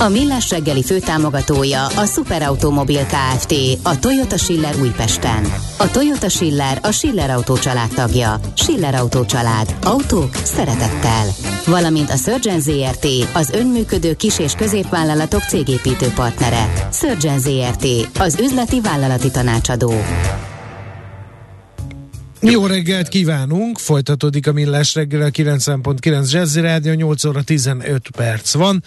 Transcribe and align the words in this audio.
A 0.00 0.08
Millás 0.08 0.50
reggeli 0.50 0.82
főtámogatója 0.82 1.86
a 1.86 2.04
Superautomobil 2.06 3.06
KFT, 3.06 3.54
a 3.82 3.98
Toyota 3.98 4.36
Schiller 4.36 4.74
Újpesten. 4.80 5.52
A 5.78 5.90
Toyota 5.90 6.28
Schiller 6.28 6.78
a 6.82 6.90
Schiller 6.90 7.30
Autó 7.30 7.56
család 7.56 7.88
tagja. 7.94 8.40
Schiller 8.54 8.94
Autó 8.94 9.24
család. 9.24 9.74
Autók 9.84 10.34
szeretettel. 10.34 11.26
Valamint 11.66 12.10
a 12.10 12.16
Surgeon 12.16 12.60
ZRT, 12.60 13.06
az 13.32 13.50
önműködő 13.50 14.14
kis- 14.14 14.38
és 14.38 14.52
középvállalatok 14.52 15.42
cégépítő 15.42 16.06
partnere. 16.14 16.88
Surgeon 16.92 17.38
ZRT, 17.38 17.86
az 18.18 18.38
üzleti 18.40 18.80
vállalati 18.80 19.30
tanácsadó. 19.30 19.92
Jó 22.42 22.66
reggelt 22.66 23.08
kívánunk! 23.08 23.78
Folytatódik 23.78 24.46
a 24.46 24.52
Millás 24.52 24.94
reggel 24.94 25.22
a 25.22 25.30
90.9 25.30 26.30
Jazzy 26.30 26.60
Rádió, 26.60 26.92
8 26.92 27.24
óra 27.24 27.42
15 27.42 28.10
perc 28.16 28.54
van. 28.54 28.82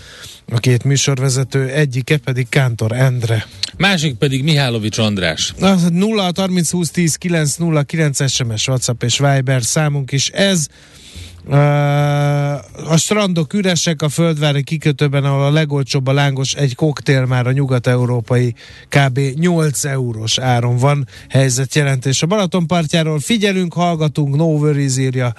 A 0.52 0.60
két 0.60 0.84
műsorvezető 0.84 1.68
egyike 1.68 2.18
pedig 2.18 2.50
Kántor 2.50 2.92
Endre. 2.92 3.46
Másik 3.78 4.16
pedig 4.16 4.44
Mihálovics 4.44 4.98
András. 4.98 5.54
A 5.60 5.76
0 5.90 6.32
30 6.36 6.72
20 6.72 6.90
10 6.90 7.16
9 7.16 7.56
0 7.56 7.84
9 7.84 8.32
SMS, 8.32 8.68
WhatsApp 8.68 9.04
és 9.04 9.18
Viber 9.18 9.64
számunk 9.64 10.12
is 10.12 10.30
ez. 10.30 10.68
A 12.88 12.98
strandok 12.98 13.54
üresek 13.54 14.02
a 14.02 14.10
földvári 14.10 14.64
kikötőben, 14.64 15.24
ahol 15.24 15.44
a 15.44 15.52
legolcsóbb 15.52 16.08
a 16.08 16.14
lángos 16.14 16.54
egy 16.54 16.76
koktél 16.76 17.26
már 17.26 17.48
a 17.48 17.52
nyugat-európai 17.52 18.56
kb. 18.90 19.20
8 19.40 19.86
eurós 19.86 20.38
áron 20.38 20.78
van 20.78 21.08
helyzetjelentés. 21.30 22.22
A 22.22 22.28
Balaton 22.28 22.68
partjáról 22.68 23.20
figyelünk, 23.20 23.74
hallgatunk, 23.74 24.36
no 24.36 24.46
worries 24.46 24.98
írja 24.98 25.34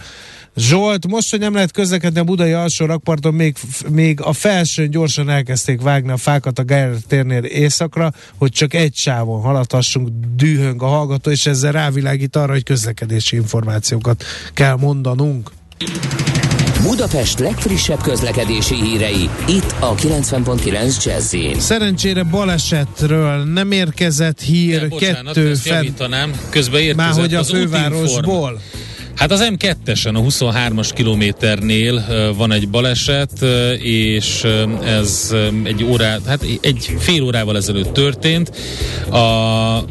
Zsolt, 0.56 1.06
most, 1.06 1.30
hogy 1.30 1.40
nem 1.40 1.54
lehet 1.54 1.72
közlekedni 1.72 2.18
a 2.18 2.24
budai 2.24 2.52
alsó 2.52 2.86
rakparton, 2.86 3.34
még, 3.34 3.56
még 3.88 4.20
a 4.20 4.32
felsőn 4.32 4.90
gyorsan 4.90 5.28
elkezdték 5.28 5.80
vágni 5.80 6.10
a 6.10 6.16
fákat 6.16 6.58
a 6.58 6.62
Geyer 6.62 6.94
térnél 7.08 7.44
északra, 7.44 8.12
hogy 8.38 8.50
csak 8.50 8.74
egy 8.74 8.94
sávon 8.94 9.40
haladhassunk, 9.40 10.08
dühöng 10.36 10.82
a 10.82 10.86
hallgató, 10.86 11.30
és 11.30 11.46
ezzel 11.46 11.72
rávilágít 11.72 12.36
arra, 12.36 12.52
hogy 12.52 12.62
közlekedési 12.62 13.36
információkat 13.36 14.24
kell 14.54 14.76
mondanunk. 14.76 15.50
Budapest 16.82 17.38
legfrissebb 17.38 18.02
közlekedési 18.02 18.74
hírei, 18.74 19.28
itt 19.48 19.74
a 19.80 19.94
90.9 19.94 21.04
jazz 21.04 21.34
Szerencsére 21.58 22.22
balesetről 22.22 23.44
nem 23.44 23.72
érkezett 23.72 24.40
hír, 24.40 24.80
De, 24.80 24.88
bocsánat, 24.88 25.34
kettő 25.34 25.54
javítanám, 25.64 26.40
közben 26.50 26.80
érkezett 26.80 26.96
Már 26.96 27.20
hogy 27.20 27.34
a 27.34 27.38
az 27.38 27.50
fővárosból. 27.50 28.60
Hát 29.14 29.30
az 29.30 29.48
M2-esen, 29.50 30.14
a 30.14 30.20
23-as 30.20 30.90
kilométernél 30.94 32.04
van 32.36 32.52
egy 32.52 32.68
baleset, 32.68 33.42
és 33.82 34.46
ez 34.84 35.34
egy 35.62 35.84
órá, 35.84 36.18
hát 36.26 36.44
egy 36.60 36.96
fél 36.98 37.22
órával 37.22 37.56
ezelőtt 37.56 37.92
történt. 37.92 38.52
A 39.10 39.84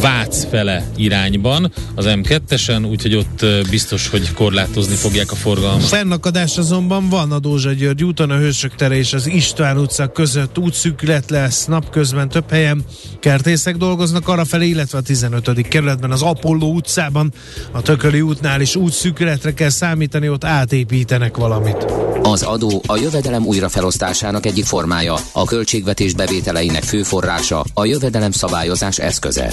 Vác 0.00 0.44
fele 0.50 0.90
irányban 0.96 1.72
az 1.94 2.04
M2-esen, 2.08 2.90
úgyhogy 2.90 3.14
ott 3.14 3.46
biztos, 3.70 4.08
hogy 4.08 4.32
korlátozni 4.32 4.94
fogják 4.94 5.32
a 5.32 5.34
forgalmat. 5.34 5.84
Fennakadás 5.84 6.58
azonban 6.58 7.08
van 7.08 7.32
a 7.32 7.38
Dózsa 7.38 7.72
György 7.72 8.04
úton, 8.04 8.30
a 8.30 8.36
Hősök 8.36 8.74
tere 8.74 8.96
és 8.96 9.12
az 9.12 9.26
István 9.26 9.78
utca 9.78 10.06
között 10.06 10.58
útszűkület 10.58 11.30
lesz 11.30 11.66
napközben 11.66 12.28
több 12.28 12.50
helyen. 12.50 12.84
Kertészek 13.20 13.76
dolgoznak 13.76 14.28
arra 14.28 14.44
felé, 14.44 14.68
illetve 14.68 14.98
a 14.98 15.02
15. 15.02 15.68
kerületben 15.68 16.10
az 16.10 16.22
Apolló 16.22 16.72
utcában, 16.72 17.32
a 17.70 17.82
Tököli 17.82 18.20
útnál 18.20 18.60
is 18.62 18.76
útszűkületre 18.76 19.54
kell 19.54 19.68
számítani, 19.68 20.28
ott 20.28 20.44
átépítenek 20.44 21.36
valamit. 21.36 21.84
Az 22.22 22.42
adó 22.42 22.82
a 22.86 22.96
jövedelem 22.96 23.46
újrafelosztásának 23.46 24.46
egyik 24.46 24.64
formája, 24.64 25.14
a 25.32 25.44
költségvetés 25.44 26.14
bevételeinek 26.14 26.82
fő 26.82 27.02
forrása, 27.02 27.64
a 27.74 27.84
jövedelem 27.84 28.30
szabályozás 28.30 28.98
eszköze. 28.98 29.52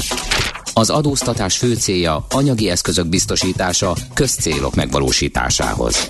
Az 0.74 0.90
adóztatás 0.90 1.58
fő 1.58 1.74
célja 1.74 2.26
anyagi 2.30 2.70
eszközök 2.70 3.08
biztosítása 3.08 3.96
közcélok 4.14 4.76
megvalósításához. 4.76 6.10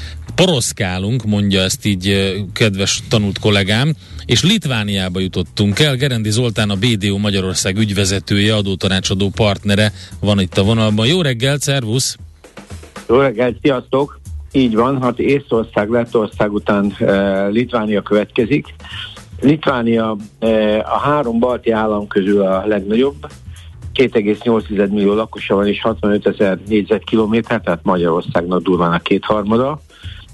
poroszkálunk, 0.35 1.23
mondja 1.23 1.61
ezt 1.61 1.85
így 1.85 2.33
kedves 2.53 3.01
tanult 3.09 3.39
kollégám, 3.39 3.93
és 4.25 4.43
Litvániába 4.43 5.19
jutottunk 5.19 5.79
el. 5.79 5.95
Gerendi 5.95 6.29
Zoltán 6.29 6.69
a 6.69 6.75
BDO 6.75 7.17
Magyarország 7.17 7.77
ügyvezetője, 7.77 8.55
adótanácsadó 8.55 9.29
partnere 9.35 9.91
van 10.19 10.39
itt 10.39 10.57
a 10.57 10.63
vonalban. 10.63 11.07
Jó 11.07 11.21
reggel, 11.21 11.57
szervusz! 11.59 12.17
Jó 13.07 13.17
reggel, 13.19 13.55
sziasztok! 13.61 14.19
Így 14.51 14.75
van, 14.75 15.01
hát 15.01 15.19
Észország, 15.19 15.89
Lettország 15.89 16.53
után 16.53 16.95
e, 16.99 17.47
Litvánia 17.47 18.01
következik. 18.01 18.65
Litvánia 19.41 20.15
e, 20.39 20.79
a 20.79 20.99
három 20.99 21.39
balti 21.39 21.71
állam 21.71 22.07
közül 22.07 22.41
a 22.41 22.65
legnagyobb, 22.65 23.27
2,8 23.93 24.89
millió 24.89 25.13
lakosa 25.13 25.55
van 25.55 25.67
és 25.67 25.81
65 25.81 26.27
ezer 26.27 26.59
négyzetkilométer, 26.67 27.61
tehát 27.61 27.83
Magyarországnak 27.83 28.61
durván 28.61 28.93
a 28.93 28.99
kétharmada. 28.99 29.81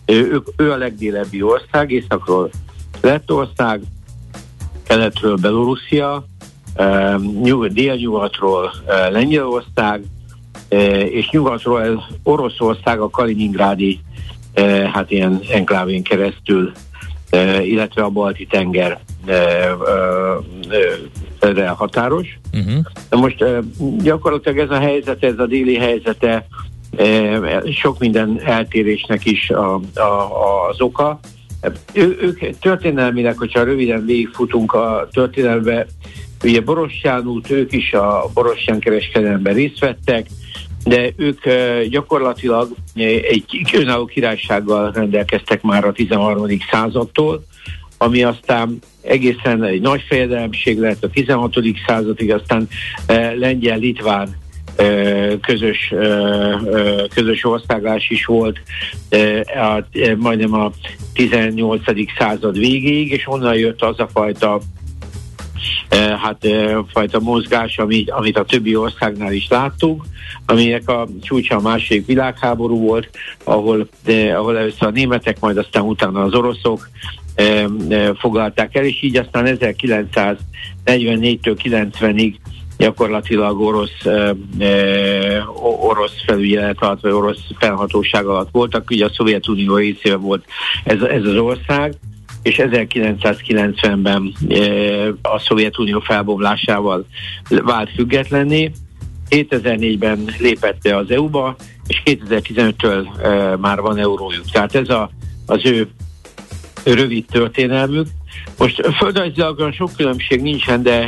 Ő, 0.07 0.41
ő 0.57 0.71
a 0.71 0.77
legdélebbi 0.77 1.41
ország, 1.41 1.91
északról 1.91 2.49
Lettország, 3.01 3.81
keletről 4.83 5.35
Belorusszia, 5.35 6.25
nyugat, 7.43 7.73
délnyugatról 7.73 8.71
Lengyelország, 9.09 10.03
és 11.09 11.29
nyugatról 11.29 12.07
Oroszország 12.23 12.99
a 12.99 13.09
Kaliningrádi 13.09 13.99
hát 14.93 15.11
ilyen 15.11 15.39
enklávén 15.51 16.03
keresztül, 16.03 16.71
illetve 17.61 18.03
a 18.03 18.09
Balti 18.09 18.45
tenger 18.45 18.99
határos. 21.75 22.39
Uh-huh. 22.53 23.21
Most 23.21 23.43
gyakorlatilag 23.97 24.57
ez 24.57 24.69
a 24.69 24.79
helyzet, 24.79 25.23
ez 25.23 25.39
a 25.39 25.45
déli 25.45 25.75
helyzete 25.75 26.47
sok 27.71 27.99
minden 27.99 28.41
eltérésnek 28.43 29.25
is 29.25 29.49
a, 29.49 29.73
a, 29.95 30.69
az 30.69 30.81
oka. 30.81 31.19
Ő, 31.93 32.17
ők 32.21 32.59
történelmileg, 32.59 33.37
hogyha 33.37 33.63
röviden 33.63 34.05
végigfutunk 34.05 34.73
a 34.73 35.07
történelme, 35.11 35.85
ugye 36.43 36.61
Borostyán 36.61 37.27
út, 37.27 37.49
ők 37.49 37.73
is 37.73 37.93
a 37.93 38.29
Borostyán 38.33 38.79
kereskedelemben 38.79 39.53
részt 39.53 39.79
vettek, 39.79 40.27
de 40.83 41.09
ők 41.15 41.41
gyakorlatilag 41.89 42.69
egy 42.95 43.45
önálló 43.73 44.05
királysággal 44.05 44.91
rendelkeztek 44.91 45.61
már 45.61 45.85
a 45.85 45.91
13. 45.91 46.47
századtól, 46.71 47.43
ami 47.97 48.23
aztán 48.23 48.79
egészen 49.01 49.63
egy 49.63 49.81
nagy 49.81 50.01
fejedelemség 50.07 50.79
lett 50.79 51.03
a 51.03 51.09
16. 51.09 51.55
századig, 51.87 52.33
aztán 52.33 52.67
lengyel-litván 53.35 54.35
közös, 55.41 55.93
közös 57.13 57.45
országás 57.45 58.09
is 58.09 58.25
volt 58.25 58.59
a, 59.45 59.83
majdnem 60.17 60.53
a 60.53 60.71
18. 61.13 61.81
század 62.17 62.57
végéig, 62.57 63.11
és 63.11 63.27
onnan 63.27 63.55
jött 63.55 63.81
az 63.81 63.99
a 63.99 64.07
fajta 64.07 64.59
hát 66.21 66.47
fajta 66.91 67.19
mozgás, 67.19 67.77
amit, 67.77 68.11
amit 68.11 68.37
a 68.37 68.45
többi 68.45 68.75
országnál 68.75 69.33
is 69.33 69.47
láttunk, 69.49 70.03
aminek 70.45 70.89
a 70.89 71.07
csúcsa 71.21 71.55
a 71.55 71.61
második 71.61 72.05
világháború 72.05 72.79
volt, 72.79 73.09
ahol, 73.43 73.87
de, 74.03 74.35
ahol 74.35 74.57
először 74.57 74.87
a 74.87 74.91
németek, 74.91 75.39
majd 75.39 75.57
aztán 75.57 75.83
utána 75.83 76.23
az 76.23 76.33
oroszok 76.33 76.89
eh, 77.35 77.65
foglalták 78.19 78.75
el, 78.75 78.83
és 78.83 79.01
így 79.01 79.17
aztán 79.17 79.57
1944-től 79.59 81.57
90-ig 81.63 82.33
gyakorlatilag 82.77 83.61
orosz, 83.61 84.05
eh, 84.59 85.59
orosz 85.83 86.23
felügyelet 86.25 86.77
alatt, 86.79 87.01
vagy 87.01 87.11
orosz 87.11 87.43
felhatóság 87.59 88.25
alatt 88.25 88.49
voltak. 88.51 88.89
Ugye 88.89 89.05
a 89.05 89.11
Szovjetunió 89.13 89.75
részében 89.75 90.21
volt 90.21 90.45
ez, 90.83 91.01
ez 91.01 91.25
az 91.25 91.35
ország, 91.35 91.93
és 92.43 92.55
1990-ben 92.59 94.33
a 95.21 95.39
Szovjetunió 95.39 95.99
felbomlásával 95.99 97.05
vált 97.49 97.89
függetlenné. 97.95 98.71
2004-ben 99.29 100.29
lépett 100.39 100.81
be 100.81 100.97
az 100.97 101.11
EU-ba, 101.11 101.55
és 101.87 102.01
2015-től 102.05 103.07
már 103.59 103.81
van 103.81 103.97
eurójuk. 103.97 104.45
Tehát 104.51 104.75
ez 104.75 104.89
a, 104.89 105.09
az 105.45 105.65
ő 105.65 105.87
rövid 106.83 107.25
történelmük. 107.25 108.07
Most 108.57 108.87
földrajzilag 108.97 109.73
sok 109.73 109.91
különbség 109.97 110.41
nincsen, 110.41 110.83
de 110.83 111.07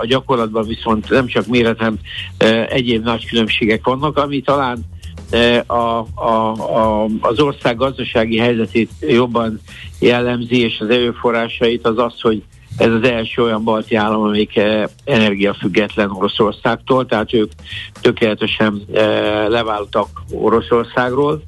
a 0.00 0.06
gyakorlatban 0.06 0.66
viszont 0.66 1.10
nem 1.10 1.26
csak 1.26 1.46
méretem 1.46 1.98
egyéb 2.68 3.04
nagy 3.04 3.26
különbségek 3.26 3.84
vannak, 3.84 4.16
ami 4.16 4.40
talán 4.40 4.84
a, 5.66 5.74
a, 6.14 6.54
a, 6.54 7.08
az 7.20 7.40
ország 7.40 7.76
gazdasági 7.76 8.38
helyzetét 8.38 8.90
jobban 9.00 9.60
jellemzi, 9.98 10.60
és 10.60 10.80
az 10.80 10.88
erőforrásait 10.88 11.86
az 11.86 11.98
az, 11.98 12.20
hogy 12.20 12.42
ez 12.80 12.92
az 12.92 13.02
első 13.02 13.42
olyan 13.42 13.64
balti 13.64 13.94
állam, 13.94 14.22
amelyik 14.22 14.60
energiafüggetlen 15.04 16.10
Oroszországtól, 16.10 17.06
tehát 17.06 17.32
ők 17.32 17.50
tökéletesen 18.00 18.82
leváltak 19.48 20.08
Oroszországról. 20.32 21.42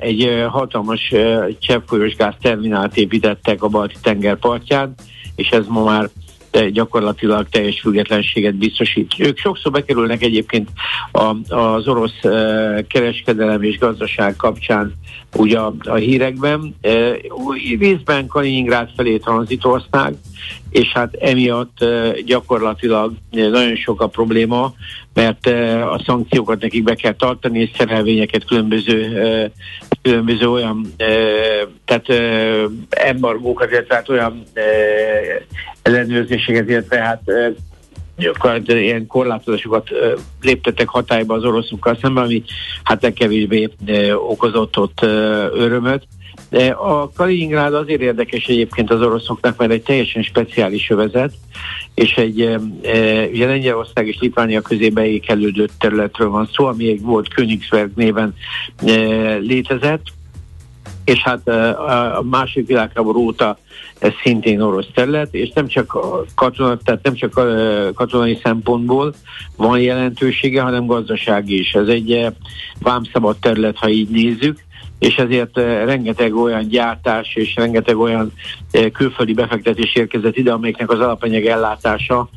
Egy 0.00 0.44
hatalmas 0.48 1.12
cseppfolyós 1.58 2.16
gázterminált 2.16 2.96
építettek 2.96 3.62
a 3.62 3.68
balti 3.68 3.94
tenger 4.02 4.36
partján, 4.36 4.94
és 5.36 5.48
ez 5.48 5.66
ma 5.68 5.84
már 5.84 6.08
de 6.52 6.70
gyakorlatilag 6.70 7.48
teljes 7.48 7.80
függetlenséget 7.80 8.54
biztosít. 8.54 9.14
Ők 9.18 9.38
sokszor 9.38 9.72
bekerülnek 9.72 10.22
egyébként 10.22 10.68
a, 11.12 11.54
az 11.54 11.88
orosz 11.88 12.20
kereskedelem 12.88 13.62
és 13.62 13.78
gazdaság 13.78 14.36
kapcsán 14.36 14.92
ugye 15.36 15.58
a, 15.58 15.74
a 15.84 15.94
hírekben. 15.94 16.74
Részben 17.78 18.26
Kaliningrád 18.26 18.88
felé 18.96 19.16
tranzitország, 19.16 20.14
és 20.70 20.88
hát 20.92 21.14
emiatt 21.14 21.84
gyakorlatilag 22.24 23.12
nagyon 23.30 23.76
sok 23.76 24.00
a 24.00 24.06
probléma, 24.06 24.72
mert 25.14 25.46
a 25.90 26.02
szankciókat 26.06 26.60
nekik 26.60 26.82
be 26.82 26.94
kell 26.94 27.14
tartani, 27.14 27.60
és 27.60 27.70
szerelvényeket 27.76 28.44
különböző, 28.44 29.50
különböző 30.02 30.50
olyan, 30.50 30.94
tehát 31.84 32.08
embargókat, 32.90 33.70
illetve 33.70 33.94
hát 33.94 34.08
olyan 34.08 34.42
ellenőrzéseket, 35.82 36.68
illetve 36.68 36.98
hát 36.98 37.22
gyakorlatilag 38.16 38.82
ilyen 38.82 39.06
korlátozásokat 39.06 39.88
léptettek 40.40 40.88
hatályba 40.88 41.34
az 41.34 41.44
oroszokkal 41.44 41.98
szemben, 42.00 42.24
ami 42.24 42.42
hát 42.82 43.02
legkevésbé 43.02 43.70
okozott 44.14 44.78
ott 44.78 44.98
örömöt. 45.52 46.06
De 46.52 46.70
a 46.70 47.10
Kaliningrád 47.16 47.74
azért 47.74 48.00
érdekes 48.00 48.46
egyébként 48.46 48.90
az 48.90 49.00
oroszoknak, 49.00 49.56
mert 49.56 49.72
egy 49.72 49.82
teljesen 49.82 50.22
speciális 50.22 50.90
övezet, 50.90 51.32
és 51.94 52.14
egy 52.14 52.40
e, 52.40 52.58
ugye 53.26 53.46
Lengyelország 53.46 54.06
és 54.08 54.16
Litvánia 54.20 54.60
közé 54.60 54.88
beékelődött 54.88 55.72
területről 55.78 56.28
van 56.28 56.48
szó, 56.52 56.64
ami 56.66 56.88
egy 56.88 57.00
volt 57.00 57.34
Königsberg 57.34 57.90
néven 57.94 58.34
e, 58.86 58.92
létezett, 59.36 60.02
és 61.04 61.22
hát 61.22 61.48
a 62.18 62.22
második 62.30 62.66
világháború 62.66 63.20
óta 63.20 63.58
ez 63.98 64.12
szintén 64.22 64.60
orosz 64.60 64.88
terület, 64.94 65.34
és 65.34 65.50
nem 65.54 65.66
csak 65.66 65.98
katona, 66.34 66.76
tehát 66.76 67.02
nem 67.02 67.14
csak 67.14 67.32
katonai 67.94 68.38
szempontból 68.42 69.14
van 69.56 69.80
jelentősége, 69.80 70.62
hanem 70.62 70.86
gazdasági 70.86 71.58
is. 71.58 71.72
Ez 71.72 71.86
egy 71.86 72.26
vámszabad 72.80 73.36
terület, 73.38 73.76
ha 73.76 73.88
így 73.88 74.08
nézzük, 74.08 74.58
és 75.02 75.16
ezért 75.16 75.56
rengeteg 75.84 76.36
olyan 76.36 76.68
gyártás 76.68 77.34
és 77.34 77.54
rengeteg 77.54 77.98
olyan 77.98 78.32
külföldi 78.92 79.32
befektetés 79.32 79.94
érkezett 79.94 80.36
ide, 80.36 80.52
amelyeknek 80.52 80.90
az 80.90 81.00
alapanyag 81.00 81.44
ellátása 81.44 82.28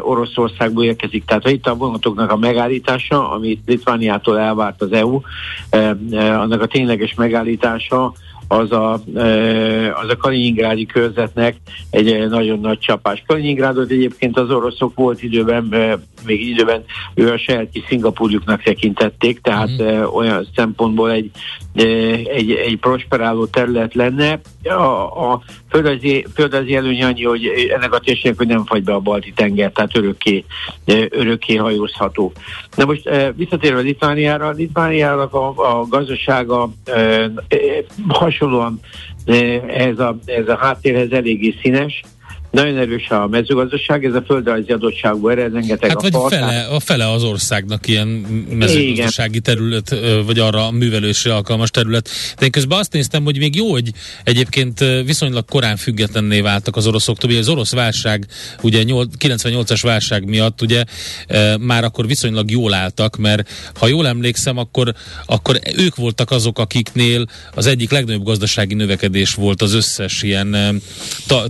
Oroszországból 0.00 0.84
érkezik. 0.84 1.24
Tehát 1.24 1.48
itt 1.48 1.66
a 1.66 1.74
vonatoknak 1.74 2.30
a 2.30 2.36
megállítása, 2.36 3.30
amit 3.30 3.62
Litvániától 3.66 4.38
elvárt 4.38 4.82
az 4.82 4.92
EU, 4.92 5.20
annak 6.10 6.62
a 6.62 6.66
tényleges 6.66 7.14
megállítása 7.14 8.12
az 8.48 8.72
a, 8.72 8.92
az 10.02 10.08
a 10.08 10.16
Kaliningrádi 10.18 10.86
körzetnek 10.86 11.56
egy 11.90 12.28
nagyon 12.28 12.60
nagy 12.60 12.78
csapás. 12.78 13.22
Kaliningrádot 13.26 13.90
egyébként 13.90 14.38
az 14.38 14.50
oroszok 14.50 14.94
volt 14.94 15.22
időben, 15.22 15.68
még 16.26 16.48
időben 16.48 16.84
ő 17.14 17.32
a 17.32 17.38
saját 17.38 17.68
kis 17.72 17.84
Szingapúrjuknak 17.88 18.62
tekintették, 18.62 19.40
tehát 19.40 19.82
mm. 19.82 20.02
olyan 20.02 20.46
szempontból 20.54 21.10
egy, 21.10 21.30
egy, 22.24 22.50
egy 22.50 22.76
prosperáló 22.80 23.46
terület 23.46 23.94
lenne. 23.94 24.40
A, 24.62 25.32
a 25.32 25.42
földrajzi, 25.70 26.26
földrajzi 26.34 26.74
előny 26.74 27.02
annyi, 27.02 27.24
hogy 27.24 27.46
ennek 27.74 27.92
a 27.92 27.98
térségnek, 27.98 28.38
hogy 28.38 28.46
nem 28.46 28.64
fagy 28.64 28.84
be 28.84 28.92
a 28.92 29.00
balti 29.00 29.32
tenger, 29.32 29.70
tehát 29.72 29.96
örökké, 29.96 30.44
örökké 31.10 31.56
hajózható. 31.56 32.32
Na 32.76 32.84
most 32.84 33.10
visszatérve 33.36 33.80
Litvániára, 33.80 34.50
Litvániának 34.50 35.34
a, 35.34 35.48
a 35.56 35.86
gazdasága 35.86 36.70
hasonlóan 38.08 38.80
ez 39.66 39.98
a, 39.98 40.18
ez 40.24 40.48
a 40.48 40.56
háttérhez 40.56 41.10
eléggé 41.10 41.54
színes, 41.62 42.02
nagyon 42.56 42.78
erős 42.78 43.08
a 43.08 43.26
mezőgazdaság, 43.26 44.04
ez 44.04 44.14
a 44.14 44.22
földrajzi 44.26 44.72
adottságból 44.72 45.30
ered, 45.30 45.52
rengeteg 45.52 45.88
hát 45.88 45.98
a 45.98 46.00
vagy 46.00 46.10
part, 46.10 46.34
fele, 46.34 46.66
a 46.66 46.80
fele 46.80 47.10
az 47.10 47.22
országnak 47.22 47.88
ilyen 47.88 48.08
mezőgazdasági 48.50 49.40
terület, 49.40 49.96
vagy 50.26 50.38
arra 50.38 50.66
a 50.66 50.70
művelésre 50.70 51.34
alkalmas 51.34 51.70
terület. 51.70 52.08
De 52.38 52.44
én 52.44 52.50
közben 52.50 52.78
azt 52.78 52.92
néztem, 52.92 53.24
hogy 53.24 53.38
még 53.38 53.56
jó, 53.56 53.70
hogy 53.70 53.90
egyébként 54.24 54.84
viszonylag 55.04 55.44
korán 55.44 55.76
függetlenné 55.76 56.40
váltak 56.40 56.76
az 56.76 56.86
oroszoktól. 56.86 57.30
Ugye 57.30 57.38
az 57.38 57.48
orosz 57.48 57.72
válság, 57.72 58.26
ugye 58.62 58.82
98-as 58.86 59.80
válság 59.82 60.28
miatt 60.28 60.62
ugye 60.62 60.84
már 61.60 61.84
akkor 61.84 62.06
viszonylag 62.06 62.50
jól 62.50 62.74
álltak, 62.74 63.16
mert 63.16 63.50
ha 63.78 63.86
jól 63.86 64.06
emlékszem, 64.06 64.58
akkor, 64.58 64.94
akkor 65.26 65.58
ők 65.76 65.96
voltak 65.96 66.30
azok, 66.30 66.58
akiknél 66.58 67.26
az 67.54 67.66
egyik 67.66 67.90
legnagyobb 67.90 68.24
gazdasági 68.24 68.74
növekedés 68.74 69.34
volt 69.34 69.62
az 69.62 69.74
összes 69.74 70.22
ilyen 70.22 70.80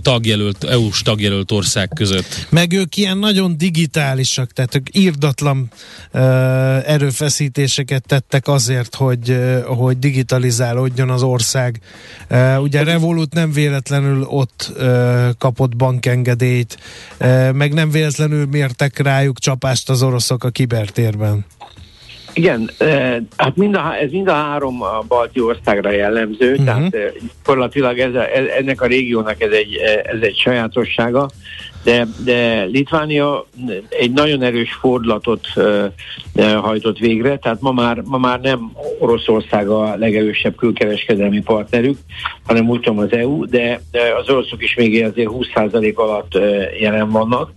tagjelölt 0.01 0.63
EU 0.63 0.95
EU-s 0.97 1.01
tagjelölt 1.01 1.51
ország 1.51 1.89
között. 1.95 2.47
Meg 2.49 2.73
ők 2.73 2.97
ilyen 2.97 3.17
nagyon 3.17 3.57
digitálisak, 3.57 4.51
tehát 4.51 4.75
ők 4.75 4.87
írdatlan 4.91 5.69
uh, 6.13 6.21
erőfeszítéseket 6.89 8.05
tettek 8.05 8.47
azért, 8.47 8.95
hogy, 8.95 9.29
uh, 9.29 9.63
hogy 9.63 9.99
digitalizálódjon 9.99 11.09
az 11.09 11.23
ország. 11.23 11.79
Uh, 12.29 12.61
ugye 12.61 12.83
Revolut 12.83 13.33
nem 13.33 13.51
véletlenül 13.51 14.23
ott 14.23 14.71
uh, 14.77 15.29
kapott 15.37 15.75
bankengedélyt, 15.75 16.77
uh, 17.19 17.51
meg 17.51 17.73
nem 17.73 17.89
véletlenül 17.89 18.45
mértek 18.45 18.99
rájuk 18.99 19.39
csapást 19.39 19.89
az 19.89 20.01
oroszok 20.03 20.43
a 20.43 20.49
kibertérben. 20.49 21.45
Igen, 22.37 22.69
hát 23.37 23.55
mind 23.55 23.75
a, 23.75 23.95
ez 24.01 24.11
mind 24.11 24.27
a 24.27 24.33
három 24.33 24.81
a 24.81 25.03
balti 25.07 25.39
országra 25.39 25.91
jellemző, 25.91 26.51
uh-huh. 26.51 26.65
tehát 26.65 26.91
gyakorlatilag 27.43 27.99
ez 27.99 28.15
a, 28.15 28.25
ennek 28.57 28.81
a 28.81 28.85
régiónak 28.85 29.41
ez 29.41 29.51
egy, 29.51 29.75
ez 30.03 30.21
egy 30.21 30.37
sajátossága, 30.37 31.29
de, 31.83 32.07
de 32.23 32.63
Litvánia 32.63 33.45
egy 33.89 34.11
nagyon 34.11 34.41
erős 34.41 34.73
fordulatot 34.73 35.47
hajtott 36.61 36.97
végre, 36.97 37.37
tehát 37.37 37.61
ma 37.61 37.71
már, 37.71 38.01
ma 38.05 38.17
már 38.17 38.39
nem 38.39 38.71
Oroszország 38.99 39.69
a 39.69 39.95
legerősebb 39.95 40.55
külkereskedelmi 40.55 41.41
partnerük, 41.41 41.97
hanem 42.45 42.69
úgy 42.69 42.79
tudom 42.79 42.99
az 42.99 43.11
EU, 43.11 43.45
de, 43.45 43.81
de 43.91 44.01
az 44.19 44.29
oroszok 44.29 44.63
is 44.63 44.75
még 44.75 45.03
azért 45.03 45.29
20% 45.31 45.95
alatt 45.95 46.37
jelen 46.79 47.09
vannak, 47.09 47.51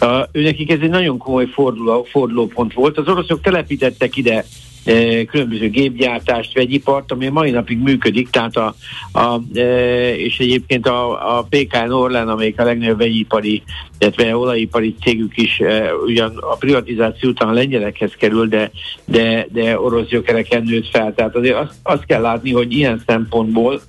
Uh, 0.00 0.26
őnekik 0.32 0.70
ez 0.70 0.78
egy 0.82 0.90
nagyon 0.90 1.18
komoly 1.18 1.46
forduló, 1.46 2.02
fordulópont 2.02 2.74
volt. 2.74 2.98
Az 2.98 3.08
oroszok 3.08 3.40
telepítettek 3.40 4.16
ide 4.16 4.44
e, 4.84 5.24
különböző 5.24 5.68
gépgyártást, 5.68 6.54
vegyipart, 6.54 7.12
ami 7.12 7.26
a 7.26 7.32
mai 7.32 7.50
napig 7.50 7.78
működik, 7.78 8.30
tehát 8.30 8.56
a, 8.56 8.74
a, 9.12 9.40
e, 9.58 10.14
és 10.16 10.38
egyébként 10.38 10.86
a, 10.86 11.38
a 11.38 11.46
PKN 11.48 11.90
Orlen, 11.90 12.28
amelyik 12.28 12.60
a 12.60 12.64
legnagyobb 12.64 12.98
vegyipari, 12.98 13.62
illetve 13.98 14.36
olajipari 14.36 14.94
cégük 15.00 15.36
is 15.36 15.60
e, 15.60 15.94
ugyan 15.94 16.36
a 16.36 16.54
privatizáció 16.54 17.28
után 17.28 17.48
a 17.48 17.52
lengyelekhez 17.52 18.12
kerül, 18.12 18.48
de, 18.48 18.70
de, 19.04 19.46
de 19.52 19.80
orosz 19.80 20.06
gyökereken 20.06 20.62
nőtt 20.62 20.88
fel. 20.88 21.14
Tehát 21.14 21.36
azért 21.36 21.56
azt, 21.56 21.74
azt 21.82 22.06
kell 22.06 22.20
látni, 22.20 22.52
hogy 22.52 22.72
ilyen 22.72 23.02
szempontból 23.06 23.80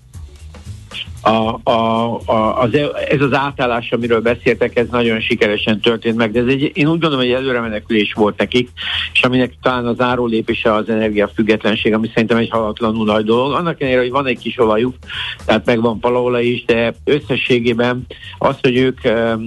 a, 1.21 1.59
a, 1.63 2.19
a, 2.25 2.61
az, 2.61 2.69
ez 3.09 3.21
az 3.21 3.33
átállás, 3.33 3.91
amiről 3.91 4.21
beszéltek, 4.21 4.77
ez 4.77 4.87
nagyon 4.91 5.19
sikeresen 5.19 5.79
történt 5.79 6.15
meg, 6.15 6.31
de 6.31 6.39
ez 6.39 6.47
egy, 6.47 6.71
én 6.73 6.87
úgy 6.87 6.99
gondolom, 6.99 7.19
hogy 7.19 7.31
előremenekülés 7.31 8.13
volt 8.13 8.37
nekik, 8.37 8.69
és 9.13 9.21
aminek 9.21 9.53
talán 9.61 9.85
az 9.85 10.01
áró 10.01 10.25
lépése 10.25 10.73
az 10.73 10.89
energiafüggetlenség, 10.89 11.93
ami 11.93 12.07
szerintem 12.13 12.37
egy 12.37 12.49
halatlanul 12.49 13.05
nagy 13.05 13.25
dolog. 13.25 13.53
Annak 13.53 13.81
ellenére, 13.81 14.01
hogy 14.01 14.11
van 14.11 14.27
egy 14.27 14.39
kis 14.39 14.59
olajuk, 14.59 14.95
tehát 15.45 15.65
megvan 15.65 15.99
palaolaj 15.99 16.45
is, 16.45 16.65
de 16.65 16.93
összességében 17.03 18.05
az, 18.37 18.55
hogy 18.61 18.77
ők 18.77 19.03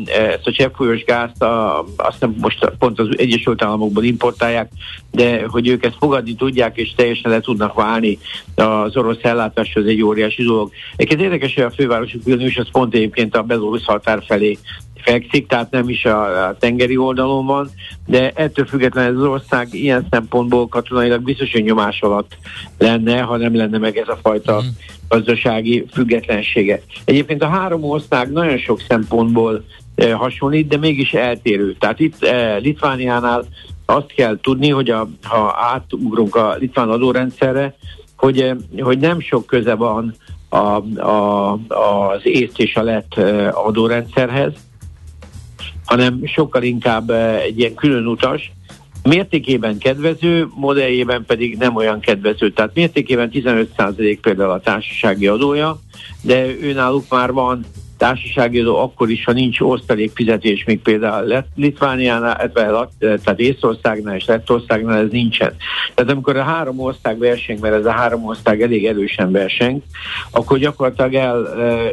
ezt 0.06 0.46
a 0.46 0.52
cseppfolyós 0.52 1.04
gázt, 1.04 1.42
a, 1.42 1.84
azt 1.96 2.20
nem 2.20 2.34
most 2.40 2.72
pont 2.78 2.98
az 2.98 3.08
Egyesült 3.16 3.62
Államokból 3.62 4.04
importálják, 4.04 4.70
de 5.10 5.44
hogy 5.46 5.68
ők 5.68 5.84
ezt 5.84 5.96
fogadni 5.98 6.34
tudják, 6.34 6.76
és 6.76 6.92
teljesen 6.96 7.30
le 7.30 7.40
tudnak 7.40 7.74
válni 7.74 8.18
az 8.54 8.96
orosz 8.96 9.22
ellátáshoz, 9.22 9.86
egy 9.86 10.02
óriási 10.02 10.42
dolog. 10.42 10.70
Egyébként 10.96 11.20
érdekes, 11.20 11.63
a 11.64 11.70
fővárosuk 11.70 12.24
Vilnius 12.24 12.56
az 12.56 12.70
pont 12.72 12.94
egyébként 12.94 13.36
a 13.36 13.42
belorusz 13.42 13.84
határ 13.84 14.22
felé 14.26 14.58
fekszik, 15.04 15.46
tehát 15.46 15.70
nem 15.70 15.88
is 15.88 16.04
a, 16.04 16.46
a 16.48 16.56
tengeri 16.58 16.96
oldalon 16.96 17.46
van, 17.46 17.70
de 18.06 18.30
ettől 18.34 18.66
függetlenül 18.66 19.20
az 19.20 19.28
ország 19.28 19.68
ilyen 19.70 20.06
szempontból 20.10 20.68
katonailag 20.68 21.22
biztos, 21.22 21.52
hogy 21.52 21.62
nyomás 21.62 22.00
alatt 22.00 22.36
lenne, 22.78 23.20
ha 23.20 23.36
nem 23.36 23.56
lenne 23.56 23.78
meg 23.78 23.96
ez 23.96 24.08
a 24.08 24.18
fajta 24.22 24.62
mm. 24.62 24.66
gazdasági 25.08 25.86
függetlensége. 25.92 26.80
Egyébként 27.04 27.42
a 27.42 27.48
három 27.48 27.84
ország 27.84 28.32
nagyon 28.32 28.58
sok 28.58 28.80
szempontból 28.88 29.64
eh, 29.94 30.12
hasonlít, 30.12 30.68
de 30.68 30.76
mégis 30.76 31.12
eltérő. 31.14 31.76
Tehát 31.78 32.00
itt 32.00 32.22
eh, 32.22 32.60
Litvániánál 32.60 33.44
azt 33.86 34.12
kell 34.14 34.38
tudni, 34.42 34.68
hogy 34.68 34.90
a, 34.90 35.08
ha 35.22 35.56
átugrunk 35.72 36.34
a 36.34 36.56
litván 36.58 36.88
adórendszerre, 36.90 37.76
hogy, 38.16 38.40
eh, 38.40 38.56
hogy 38.78 38.98
nem 38.98 39.20
sok 39.20 39.46
köze 39.46 39.74
van 39.74 40.14
a, 40.54 40.82
a, 41.00 41.52
az 41.52 42.20
észt 42.22 42.58
és 42.58 42.76
a 42.76 42.82
lett 42.82 43.14
adórendszerhez, 43.52 44.52
hanem 45.84 46.20
sokkal 46.24 46.62
inkább 46.62 47.10
egy 47.10 47.58
ilyen 47.58 47.74
külön 47.74 48.06
utas, 48.06 48.52
mértékében 49.02 49.78
kedvező, 49.78 50.48
modelljében 50.54 51.24
pedig 51.24 51.56
nem 51.56 51.76
olyan 51.76 52.00
kedvező. 52.00 52.52
Tehát 52.52 52.74
mértékében 52.74 53.30
15% 53.32 54.18
például 54.20 54.50
a 54.50 54.60
társasági 54.60 55.26
adója, 55.26 55.78
de 56.22 56.46
őnáluk 56.60 57.04
már 57.08 57.32
van 57.32 57.64
társasági 58.04 58.60
adó 58.60 58.76
akkor 58.76 59.10
is, 59.10 59.24
ha 59.24 59.32
nincs 59.32 59.60
osztalékfizetés, 59.60 60.64
még 60.64 60.80
például 60.80 61.44
Litvániánál, 61.54 62.52
tehát 62.98 63.40
Észországnál 63.40 64.16
és 64.16 64.24
Lettországnál 64.24 64.98
ez 64.98 65.10
nincsen. 65.10 65.56
Tehát 65.94 66.10
amikor 66.10 66.36
a 66.36 66.42
három 66.42 66.80
ország 66.80 67.18
verseng, 67.18 67.60
mert 67.60 67.74
ez 67.74 67.86
a 67.86 67.90
három 67.90 68.24
ország 68.24 68.62
elég 68.62 68.86
erősen 68.86 69.32
verseng, 69.32 69.82
akkor 70.30 70.58
gyakorlatilag 70.58 71.14
el, 71.14 71.36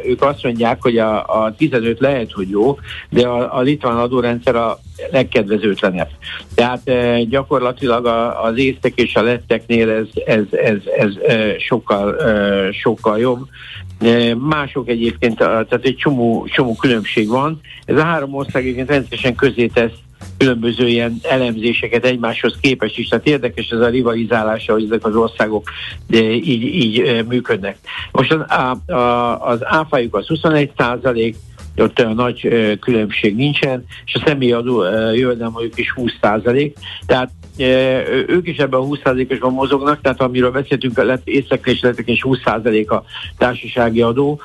ők 0.06 0.22
azt 0.22 0.44
mondják, 0.44 0.82
hogy 0.82 0.98
a, 0.98 1.44
a 1.44 1.56
15 1.58 2.00
lehet, 2.00 2.32
hogy 2.32 2.50
jó, 2.50 2.78
de 3.10 3.28
a, 3.28 3.58
a 3.58 3.62
litván 3.62 3.98
adórendszer 3.98 4.56
a 4.56 4.80
legkedvezőtlenebb. 5.12 6.10
Tehát 6.56 6.92
gyakorlatilag 7.30 8.06
az 8.44 8.58
észtek 8.58 8.94
és 8.96 9.16
a 9.16 9.22
letteknél 9.22 9.90
ez, 9.90 10.08
ez, 10.26 10.44
ez, 10.52 10.78
ez 10.98 11.12
sokkal, 11.58 12.16
sokkal 12.72 13.20
jobb. 13.20 13.48
Mások 14.38 14.90
egyébként, 14.90 15.38
tehát 15.38 15.80
egy 15.82 15.96
csomó, 15.96 16.48
csomó 16.52 16.76
különbség 16.76 17.28
van. 17.28 17.62
Ez 17.86 17.98
a 17.98 18.04
három 18.04 18.34
ország 18.34 18.64
egyébként 18.64 18.90
rendszeresen 18.90 19.36
közé 19.36 19.66
tesz 19.66 19.92
különböző 20.38 20.88
ilyen 20.88 21.18
elemzéseket 21.22 22.06
egymáshoz 22.06 22.58
képest 22.62 22.98
is. 22.98 23.08
Tehát 23.08 23.28
érdekes 23.28 23.70
ez 23.70 23.80
a 23.80 23.90
rivalizálása, 23.90 24.74
hogy 24.74 24.84
ezek 24.84 25.06
az 25.06 25.16
országok 25.16 25.70
így, 26.10 26.64
így 26.64 27.26
működnek. 27.28 27.78
Most 28.12 28.32
az, 28.32 28.78
az 29.40 29.60
áfájuk 29.62 30.16
az 30.16 30.28
21 30.28 30.72
százalék, 30.78 31.36
ott 31.78 32.00
a 32.00 32.14
nagy 32.14 32.48
különbség 32.80 33.36
nincsen, 33.36 33.86
és 34.06 34.14
a 34.14 34.24
személyadó 34.26 34.84
jövedelmük 35.14 35.78
is 35.78 35.92
20 35.92 36.12
százalék. 36.22 36.78
Tehát 37.06 37.32
ők 38.28 38.48
is 38.48 38.58
ebben 38.58 38.80
a 38.80 38.84
20%-osban 38.84 39.54
mozognak, 39.54 40.02
tehát 40.02 40.22
amiről 40.22 40.52
beszéltünk, 40.52 40.98
a 40.98 41.20
északra 41.24 41.72
és 41.72 41.86
és 42.06 42.26
20% 42.28 42.88
a 42.88 43.04
társasági 43.38 44.02
adó, 44.02 44.42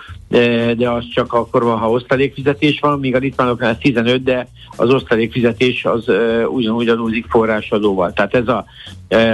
de 0.77 0.91
az 0.91 1.05
csak 1.15 1.33
akkor 1.33 1.63
van, 1.63 1.79
ha 1.79 1.91
osztalékfizetés 1.91 2.81
van, 2.81 2.99
míg 2.99 3.15
a 3.15 3.19
litvánoknál 3.19 3.79
15, 3.79 4.23
de 4.23 4.49
az 4.77 4.91
osztalékfizetés 4.91 5.85
az 5.85 6.05
ugyanúgy 6.49 6.89
adózik 6.89 7.27
forrásadóval. 7.29 8.13
Tehát 8.13 8.35
ez 8.35 8.49
a 8.49 8.65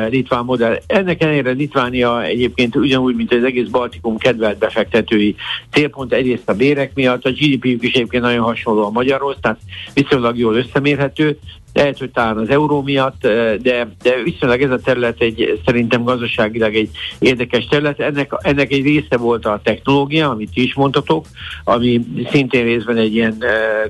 litván 0.08 0.44
modell. 0.44 0.78
Ennek 0.86 1.22
ellenére 1.22 1.50
Litvánia 1.50 2.24
egyébként 2.24 2.76
ugyanúgy, 2.76 3.14
mint 3.14 3.34
az 3.34 3.44
egész 3.44 3.68
Baltikum 3.68 4.16
kedvelt 4.16 4.58
befektetői 4.58 5.34
célpont 5.70 6.12
egyrészt 6.12 6.48
a 6.48 6.54
bérek 6.54 6.94
miatt, 6.94 7.24
a 7.24 7.30
GDP-jük 7.30 7.82
is 7.82 7.92
egyébként 7.92 8.22
nagyon 8.22 8.44
hasonló 8.44 8.84
a 8.84 8.90
magyarhoz, 8.90 9.36
tehát 9.40 9.58
viszonylag 9.94 10.38
jól 10.38 10.54
összemérhető, 10.54 11.38
lehet, 11.72 11.98
hogy 11.98 12.10
talán 12.10 12.36
az 12.36 12.48
euró 12.48 12.82
miatt, 12.82 13.20
de, 13.62 13.88
de 14.02 14.22
viszonylag 14.24 14.62
ez 14.62 14.70
a 14.70 14.78
terület 14.78 15.20
egy 15.20 15.60
szerintem 15.64 16.02
gazdaságilag 16.02 16.74
egy 16.74 16.90
érdekes 17.18 17.66
terület. 17.66 18.00
Ennek, 18.00 18.32
ennek 18.38 18.72
egy 18.72 18.82
része 18.82 19.16
volt 19.16 19.46
a 19.46 19.60
technológia, 19.64 20.30
amit 20.30 20.50
is 20.54 20.74
mondtatok, 20.74 21.26
ami 21.64 22.06
szintén 22.30 22.64
részben 22.64 22.96
egy 22.96 23.14
ilyen 23.14 23.44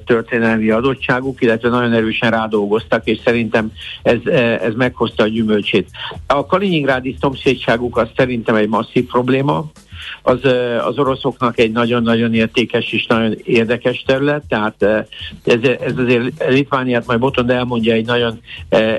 történelmi 0.06 0.70
adottságuk, 0.70 1.42
illetve 1.42 1.68
nagyon 1.68 1.92
erősen 1.92 2.30
rádolgoztak, 2.30 3.06
és 3.06 3.18
szerintem 3.24 3.72
ez, 4.02 4.26
ez 4.62 4.74
meghozta 4.74 5.22
a 5.22 5.28
gyümölcsét. 5.28 5.88
A 6.26 6.46
Kaliningrádi 6.46 7.16
szomszédságuk 7.20 7.96
az 7.96 8.08
szerintem 8.16 8.54
egy 8.54 8.68
masszív 8.68 9.06
probléma, 9.06 9.70
az, 10.22 10.40
az 10.86 10.98
oroszoknak 10.98 11.58
egy 11.58 11.72
nagyon-nagyon 11.72 12.34
értékes 12.34 12.92
és 12.92 13.06
nagyon 13.06 13.36
érdekes 13.44 14.02
terület, 14.06 14.42
tehát 14.48 14.82
ez, 15.44 15.58
ez 15.80 15.96
azért 15.96 16.48
Litvániát 16.48 17.06
majd 17.06 17.18
Botond 17.18 17.50
elmondja, 17.50 17.94
egy 17.94 18.06
nagyon 18.06 18.40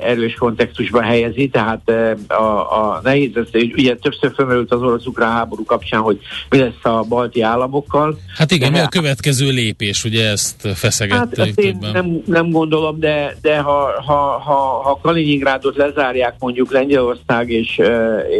erős 0.00 0.34
kontextusba 0.34 1.02
helyezi, 1.02 1.48
tehát 1.48 1.92
a, 2.28 2.42
a 2.82 3.00
nehéz, 3.02 3.30
ez, 3.34 3.62
ugye 3.76 3.96
többször 3.96 4.32
felmerült 4.34 4.72
az 4.72 4.80
orosz-ukrán 4.80 5.30
háború 5.30 5.64
kapcsán, 5.64 6.00
hogy 6.00 6.18
mi 6.50 6.58
lesz 6.58 6.84
a 6.84 7.04
balti 7.08 7.40
államokkal. 7.40 8.18
Hát 8.36 8.50
igen, 8.50 8.72
mi 8.72 8.78
a 8.78 8.88
következő 8.88 9.50
lépés, 9.50 10.04
ugye 10.04 10.28
ezt 10.28 10.68
feszegették 10.74 11.38
hát, 11.38 11.58
én 11.58 11.78
nem, 11.92 12.22
nem 12.26 12.50
gondolom, 12.50 13.00
de, 13.00 13.36
de 13.42 13.58
ha, 13.58 14.02
ha, 14.06 14.38
ha, 14.38 14.82
ha 14.82 14.98
Kaliningrádot 15.02 15.76
lezárják 15.76 16.34
mondjuk 16.38 16.72
Lengyelország 16.72 17.50
és, 17.50 17.80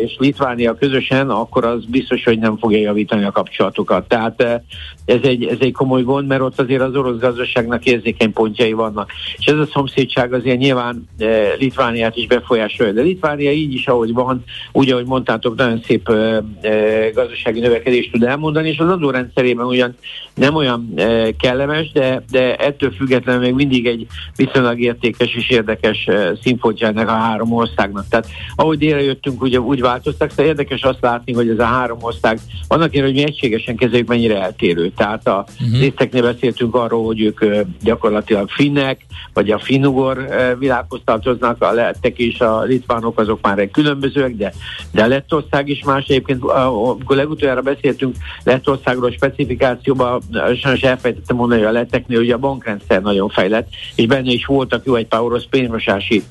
és 0.04 0.16
Litvánia 0.18 0.74
közösen, 0.74 1.30
akkor 1.30 1.64
az 1.64 1.84
biztos, 1.84 2.24
hogy 2.24 2.38
nem 2.38 2.58
fogja 2.74 2.88
javítani 2.88 3.24
a 3.24 3.30
kapcsolatokat. 3.30 4.08
Tehát 4.08 4.42
eh, 4.42 4.60
ez 5.04 5.20
egy, 5.22 5.44
ez 5.44 5.56
egy 5.60 5.72
komoly 5.72 6.02
gond, 6.02 6.26
mert 6.26 6.40
ott 6.40 6.60
azért 6.60 6.80
az 6.80 6.96
orosz 6.96 7.18
gazdaságnak 7.18 7.84
érzékeny 7.84 8.32
pontjai 8.32 8.72
vannak. 8.72 9.10
És 9.38 9.46
ez 9.46 9.58
a 9.58 9.66
szomszédság 9.72 10.32
azért 10.32 10.58
nyilván 10.58 11.08
eh, 11.18 11.52
Litvániát 11.58 12.16
is 12.16 12.26
befolyásolja. 12.26 12.92
De 12.92 13.02
Litvánia 13.02 13.52
így 13.52 13.72
is, 13.72 13.86
ahogy 13.86 14.12
van, 14.12 14.44
úgy, 14.72 14.90
ahogy 14.90 15.06
mondtátok, 15.06 15.56
nagyon 15.56 15.80
szép 15.86 16.08
eh, 16.08 17.10
gazdasági 17.14 17.60
növekedést 17.60 18.12
tud 18.12 18.22
elmondani, 18.22 18.68
és 18.68 18.78
az 18.78 18.88
adórendszerében 18.88 19.66
ugyan 19.66 19.96
nem 20.34 20.54
olyan 20.54 20.94
kellemes, 21.38 21.92
de, 21.92 22.22
de 22.30 22.56
ettől 22.56 22.90
függetlenül 22.90 23.40
még 23.40 23.54
mindig 23.54 23.86
egy 23.86 24.06
viszonylag 24.36 24.80
értékes 24.80 25.34
és 25.34 25.50
érdekes 25.50 26.08
színpontja 26.42 26.86
ennek 26.86 27.08
a 27.08 27.12
három 27.12 27.52
országnak. 27.52 28.08
Tehát 28.08 28.26
ahogy 28.56 28.78
délre 28.78 29.02
jöttünk, 29.02 29.42
ugye 29.42 29.60
úgy 29.60 29.80
változtak, 29.80 30.32
de 30.34 30.44
érdekes 30.44 30.82
azt 30.82 31.00
látni, 31.00 31.32
hogy 31.32 31.48
ez 31.48 31.58
a 31.58 31.64
három 31.64 31.98
ország 32.00 32.38
annak 32.68 32.94
én, 32.94 33.02
hogy 33.02 33.12
mi 33.12 33.22
egységesen 33.22 33.76
kezeljük, 33.76 34.08
mennyire 34.08 34.42
eltérő. 34.42 34.92
Tehát 34.96 35.26
a 35.26 35.44
uh-huh. 35.60 35.80
részeknél 35.80 36.22
beszéltünk 36.22 36.74
arról, 36.74 37.04
hogy 37.04 37.20
ők 37.20 37.44
gyakorlatilag 37.82 38.48
finnek, 38.48 39.06
vagy 39.32 39.50
a 39.50 39.58
finnugor 39.58 40.28
világhoz 40.58 41.00
tartoznak, 41.04 41.62
a 41.62 41.72
lettek 41.72 42.18
és 42.18 42.40
a 42.40 42.62
litvánok 42.62 43.18
azok 43.20 43.38
már 43.42 43.58
egy 43.58 43.70
különbözőek, 43.70 44.36
de, 44.36 44.52
de 44.92 45.02
a 45.02 45.06
Lettország 45.06 45.68
is 45.68 45.84
más. 45.84 46.04
Egyébként, 46.04 46.42
amikor 46.44 47.16
legutoljára 47.16 47.60
beszéltünk 47.60 48.16
Lettországról 48.44 49.10
specifikációban, 49.10 50.22
sajnos 50.60 50.82
elfejtettem 50.82 51.36
mondani, 51.36 51.60
hogy 51.60 51.70
a 51.70 51.72
letteknél 51.72 52.18
ugye 52.18 52.34
a 52.34 52.38
bankrendszer 52.38 53.02
nagyon 53.02 53.28
fejlett, 53.28 53.68
és 53.94 54.06
benne 54.06 54.30
is 54.30 54.46
voltak 54.46 54.84
jó 54.84 54.94
egy 54.94 55.06
pár 55.06 55.20
orosz 55.20 55.46
pénzmosási 55.50 56.22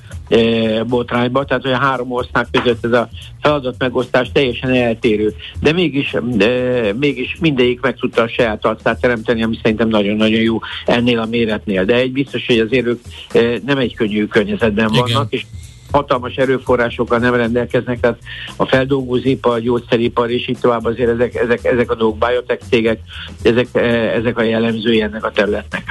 botrányba, 0.88 1.46
tehát 1.46 1.64
hogy 1.64 1.72
a 1.72 1.78
három 1.78 2.12
ország 2.12 2.48
között 2.52 2.86
ez 2.86 2.92
a 2.92 3.10
feladat 3.42 3.76
megosztás 3.78 4.32
teljesen 4.32 4.74
eltérő. 4.74 5.34
De 5.62 5.72
mégis, 5.72 6.16
de, 6.24 6.94
mégis 7.00 7.38
mindegyik 7.40 7.82
meg 7.82 7.96
tudta 7.96 8.22
a 8.22 8.28
saját 8.28 8.66
arcát 8.66 9.02
teremteni, 9.02 9.44
ami 9.44 9.60
szerintem 9.62 9.88
nagyon-nagyon 9.88 10.42
jó 10.42 10.60
ennél 10.86 11.20
a 11.20 11.26
méretnél. 11.26 11.86
De 11.86 11.96
egy 11.96 12.12
biztos, 12.12 12.46
hogy 12.46 12.60
azért 12.60 12.86
ők 12.86 13.02
e, 13.32 13.60
nem 13.66 13.78
egy 13.78 13.96
könnyű 13.96 14.26
környezetben 14.26 14.90
Igen. 14.90 15.04
vannak, 15.04 15.32
és 15.32 15.46
hatalmas 15.92 16.36
erőforrásokkal 16.36 17.20
nem 17.20 17.36
rendelkeznek, 17.36 18.00
tehát 18.00 18.20
a 18.56 18.66
feldolgozóipar, 18.66 19.54
a 19.54 19.60
gyógyszeripar 19.60 20.32
és 20.32 20.48
így 20.48 20.58
tovább 20.60 20.86
azért 20.86 21.10
ezek, 21.10 21.36
ezek, 21.36 21.64
ezek 21.64 21.92
a 21.92 21.96
dolgok, 21.96 22.18
biotech 22.18 22.66
cégek, 22.70 23.00
ezek, 23.42 23.68
e, 23.74 23.80
ezek 24.14 24.38
a 24.38 24.44
jellemzői 24.44 25.02
ennek 25.02 25.26
a 25.26 25.32
területnek. 25.32 25.84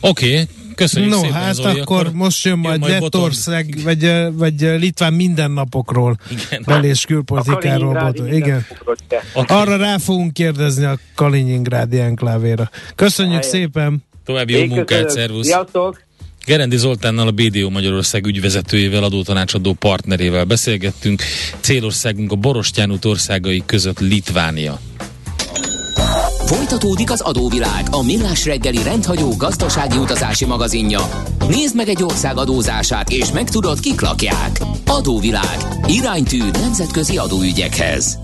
Oké, 0.00 0.30
okay. 0.30 0.44
Köszönjük 0.74 1.12
no, 1.12 1.18
szépen, 1.18 1.32
hát 1.32 1.54
Zoli, 1.54 1.80
akkor, 1.80 2.10
most 2.12 2.44
jön 2.44 2.58
majd, 2.58 2.80
majd 2.80 2.92
Lettország, 2.92 3.78
vagy, 3.84 4.12
vagy 4.32 4.60
Litván 4.60 5.12
mindennapokról, 5.12 6.16
bel- 6.66 6.84
és 6.84 7.04
külpolitikáról. 7.04 8.14
Igen. 8.30 8.66
Okay. 9.34 9.56
Arra 9.58 9.76
rá 9.76 9.98
fogunk 9.98 10.32
kérdezni 10.32 10.84
a 10.84 10.98
Kaliningrádi 11.14 11.98
enklávéra. 11.98 12.70
Köszönjük 12.94 13.44
Helyen. 13.44 13.50
szépen! 13.50 14.04
További 14.24 14.52
jó 14.52 14.64
munkát, 14.64 15.10
szervusz! 15.10 15.46
Sziasztok! 15.46 16.02
Gerendi 16.46 16.76
Zoltánnal 16.76 17.26
a 17.26 17.30
BDO 17.30 17.70
Magyarország 17.70 18.26
ügyvezetőjével, 18.26 19.02
adótanácsadó 19.04 19.72
partnerével 19.72 20.44
beszélgettünk. 20.44 21.22
Célországunk 21.60 22.32
a 22.32 22.36
Borostyán 22.36 22.90
út 22.90 23.04
országai 23.04 23.62
között 23.66 24.00
Litvánia. 24.00 24.80
Folytatódik 26.74 27.10
az 27.10 27.20
adóvilág, 27.20 27.86
a 27.90 28.02
millás 28.02 28.44
reggeli 28.44 28.82
rendhagyó 28.82 29.36
gazdasági 29.36 29.96
utazási 29.96 30.44
magazinja. 30.44 31.00
Nézd 31.48 31.76
meg 31.76 31.88
egy 31.88 32.02
ország 32.02 32.36
adózását, 32.36 33.10
és 33.10 33.32
megtudod, 33.32 33.80
kik 33.80 34.00
lakják. 34.00 34.60
Adóvilág. 34.86 35.56
Iránytű 35.86 36.38
nemzetközi 36.38 37.16
adóügyekhez. 37.16 38.18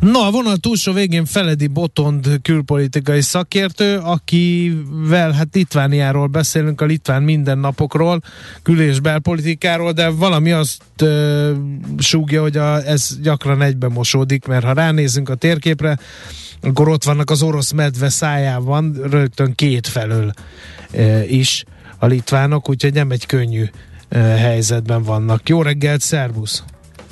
No, 0.00 0.20
a 0.20 0.30
vonal 0.30 0.56
túlsó 0.56 0.92
végén 0.92 1.24
Feledi 1.24 1.66
Botond 1.66 2.28
külpolitikai 2.42 3.20
szakértő, 3.20 3.96
akivel 3.96 5.30
hát 5.30 5.48
Litvániáról 5.52 6.26
beszélünk, 6.26 6.80
a 6.80 6.84
litván 6.84 7.22
mindennapokról, 7.22 8.20
kül- 8.62 8.80
és 8.80 9.00
belpolitikáról, 9.00 9.92
de 9.92 10.08
valami 10.08 10.52
azt 10.52 10.82
ö, 10.96 11.52
súgja, 11.98 12.42
hogy 12.42 12.56
a, 12.56 12.86
ez 12.86 13.08
gyakran 13.22 13.62
egybe 13.62 13.88
mosódik, 13.88 14.46
mert 14.46 14.64
ha 14.64 14.72
ránézünk 14.72 15.28
a 15.28 15.34
térképre, 15.34 15.98
akkor 16.64 16.88
ott 16.88 17.04
vannak 17.04 17.30
az 17.30 17.42
orosz 17.42 17.72
medve 17.72 18.08
szájában, 18.08 19.00
rögtön 19.10 19.54
két 19.54 19.86
felől 19.86 20.32
ö, 20.92 21.20
is 21.20 21.64
a 21.98 22.06
litvánok, 22.06 22.68
úgyhogy 22.68 22.92
nem 22.92 23.10
egy 23.10 23.26
könnyű 23.26 23.64
ö, 24.08 24.18
helyzetben 24.18 25.02
vannak. 25.02 25.48
Jó 25.48 25.62
reggelt, 25.62 26.00
szervusz! 26.00 26.64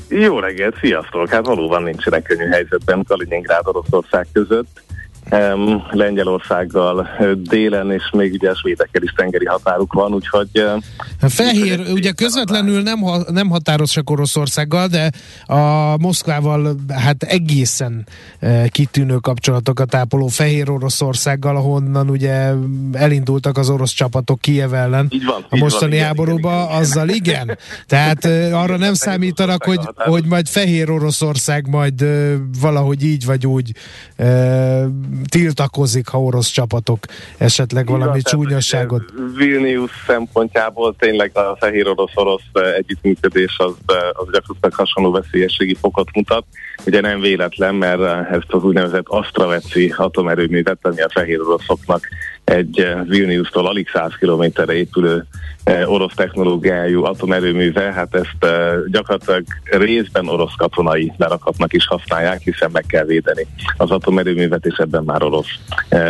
Jó 0.08 0.38
reggelt, 0.38 0.76
sziasztok! 0.80 1.28
Hát 1.28 1.46
valóban 1.46 1.82
nincsenek 1.82 2.22
könnyű 2.22 2.48
helyzetben 2.48 3.04
Kaliningrád 3.08 3.66
Oroszország 3.66 4.26
között 4.32 4.81
um, 5.30 5.82
Lengyelországgal 5.90 7.08
délen, 7.36 7.92
és 7.92 8.10
még 8.12 8.32
ugye 8.32 8.50
a 8.50 8.56
svédekkel 8.56 9.02
is 9.02 9.12
tengeri 9.16 9.44
határuk 9.44 9.92
van, 9.92 10.14
úgyhogy... 10.14 10.48
Uh, 10.54 11.30
Fehér, 11.30 11.80
ugye 11.92 12.12
közvetlenül 12.12 12.82
nem, 12.82 12.98
nem 13.26 13.48
határosak 13.48 14.10
Oroszországgal, 14.10 14.86
de 14.86 15.10
a 15.44 15.96
Moszkvával 15.98 16.74
hát 16.88 17.22
egészen 17.22 18.06
uh, 18.42 18.66
kitűnő 18.66 19.16
kapcsolatokat 19.16 19.94
ápoló 19.94 20.26
Fehér 20.26 20.70
Oroszországgal, 20.70 21.56
ahonnan 21.56 22.10
ugye 22.10 22.52
elindultak 22.92 23.58
az 23.58 23.70
orosz 23.70 23.92
csapatok 23.92 24.40
Kiev 24.40 24.74
ellen 24.74 25.06
így 25.10 25.24
van, 25.24 25.46
a 25.48 25.56
mostani 25.56 25.98
háborúba, 25.98 26.68
azzal 26.68 27.08
igen. 27.08 27.58
Tehát 27.86 28.24
uh, 28.24 28.50
arra 28.52 28.76
nem 28.76 28.94
számítanak, 28.94 29.64
hogy, 29.64 29.80
hogy 29.96 30.24
majd 30.24 30.48
Fehér 30.48 30.90
Oroszország 30.90 31.68
majd 31.68 32.02
uh, 32.02 32.32
valahogy 32.60 33.04
így 33.04 33.24
vagy 33.24 33.46
úgy 33.46 33.72
uh, 34.18 34.82
tiltakozik, 35.28 36.08
ha 36.08 36.22
orosz 36.22 36.50
csapatok 36.50 36.98
esetleg 37.38 37.86
valami 37.86 38.18
Igen, 38.18 38.22
csúnyosságot. 38.22 39.02
Vilnius 39.36 39.90
szempontjából 40.06 40.94
tényleg 40.98 41.36
a 41.36 41.56
fehér 41.60 41.88
orosz-orosz 41.88 42.42
együttműködés 42.76 43.56
az, 43.58 43.74
az 44.12 44.26
gyakorlatilag 44.32 44.74
hasonló 44.74 45.10
veszélyességi 45.10 45.76
fokot 45.80 46.08
mutat. 46.14 46.44
Ugye 46.86 47.00
nem 47.00 47.20
véletlen, 47.20 47.74
mert 47.74 48.30
ezt 48.30 48.52
az 48.52 48.64
úgynevezett 48.64 49.08
Astraveci 49.08 49.94
atomerőművet, 49.96 50.78
ami 50.82 51.00
a 51.00 51.10
fehér 51.10 51.40
oroszoknak 51.40 52.08
egy 52.44 52.86
Vilniustól 53.04 53.66
alig 53.66 53.88
100 53.92 54.12
kilométerre 54.18 54.72
épülő 54.72 55.26
orosz 55.64 56.14
technológiájú 56.14 57.04
atomerőműve, 57.04 57.92
hát 57.92 58.14
ezt 58.14 58.54
gyakorlatilag 58.90 59.44
részben 59.62 60.28
orosz 60.28 60.54
katonai 60.56 61.12
lerakatnak 61.16 61.72
is 61.72 61.86
használják, 61.86 62.40
hiszen 62.40 62.70
meg 62.72 62.84
kell 62.86 63.04
védeni 63.04 63.46
az 63.76 63.90
atomerőművet, 63.90 64.66
és 64.66 64.76
ebben 64.76 65.02
már 65.04 65.22
orosz 65.22 65.58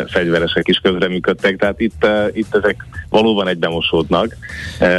fegyveresek 0.07 0.69
is 0.69 0.79
közreműködtek, 0.83 1.57
tehát 1.57 1.81
itt, 1.81 2.07
itt 2.33 2.55
ezek 2.55 2.87
valóban 3.09 3.49
egybemosódnak. 3.49 4.37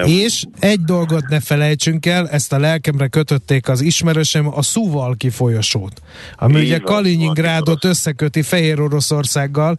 És 0.05 0.43
egy 0.59 0.79
dolgot 0.79 1.27
ne 1.27 1.39
felejtsünk 1.39 2.05
el, 2.05 2.29
ezt 2.29 2.53
a 2.53 2.59
lelkemre 2.59 3.07
kötötték 3.07 3.69
az 3.69 3.81
ismerősem, 3.81 4.47
a 4.57 4.61
Szuvalki 4.61 5.29
folyosót, 5.29 6.01
ami 6.35 6.59
Így 6.59 6.63
ugye 6.63 6.77
Kaliningrádot 6.77 7.85
összeköti 7.85 8.41
Fehér 8.41 8.81
Oroszországgal, 8.81 9.77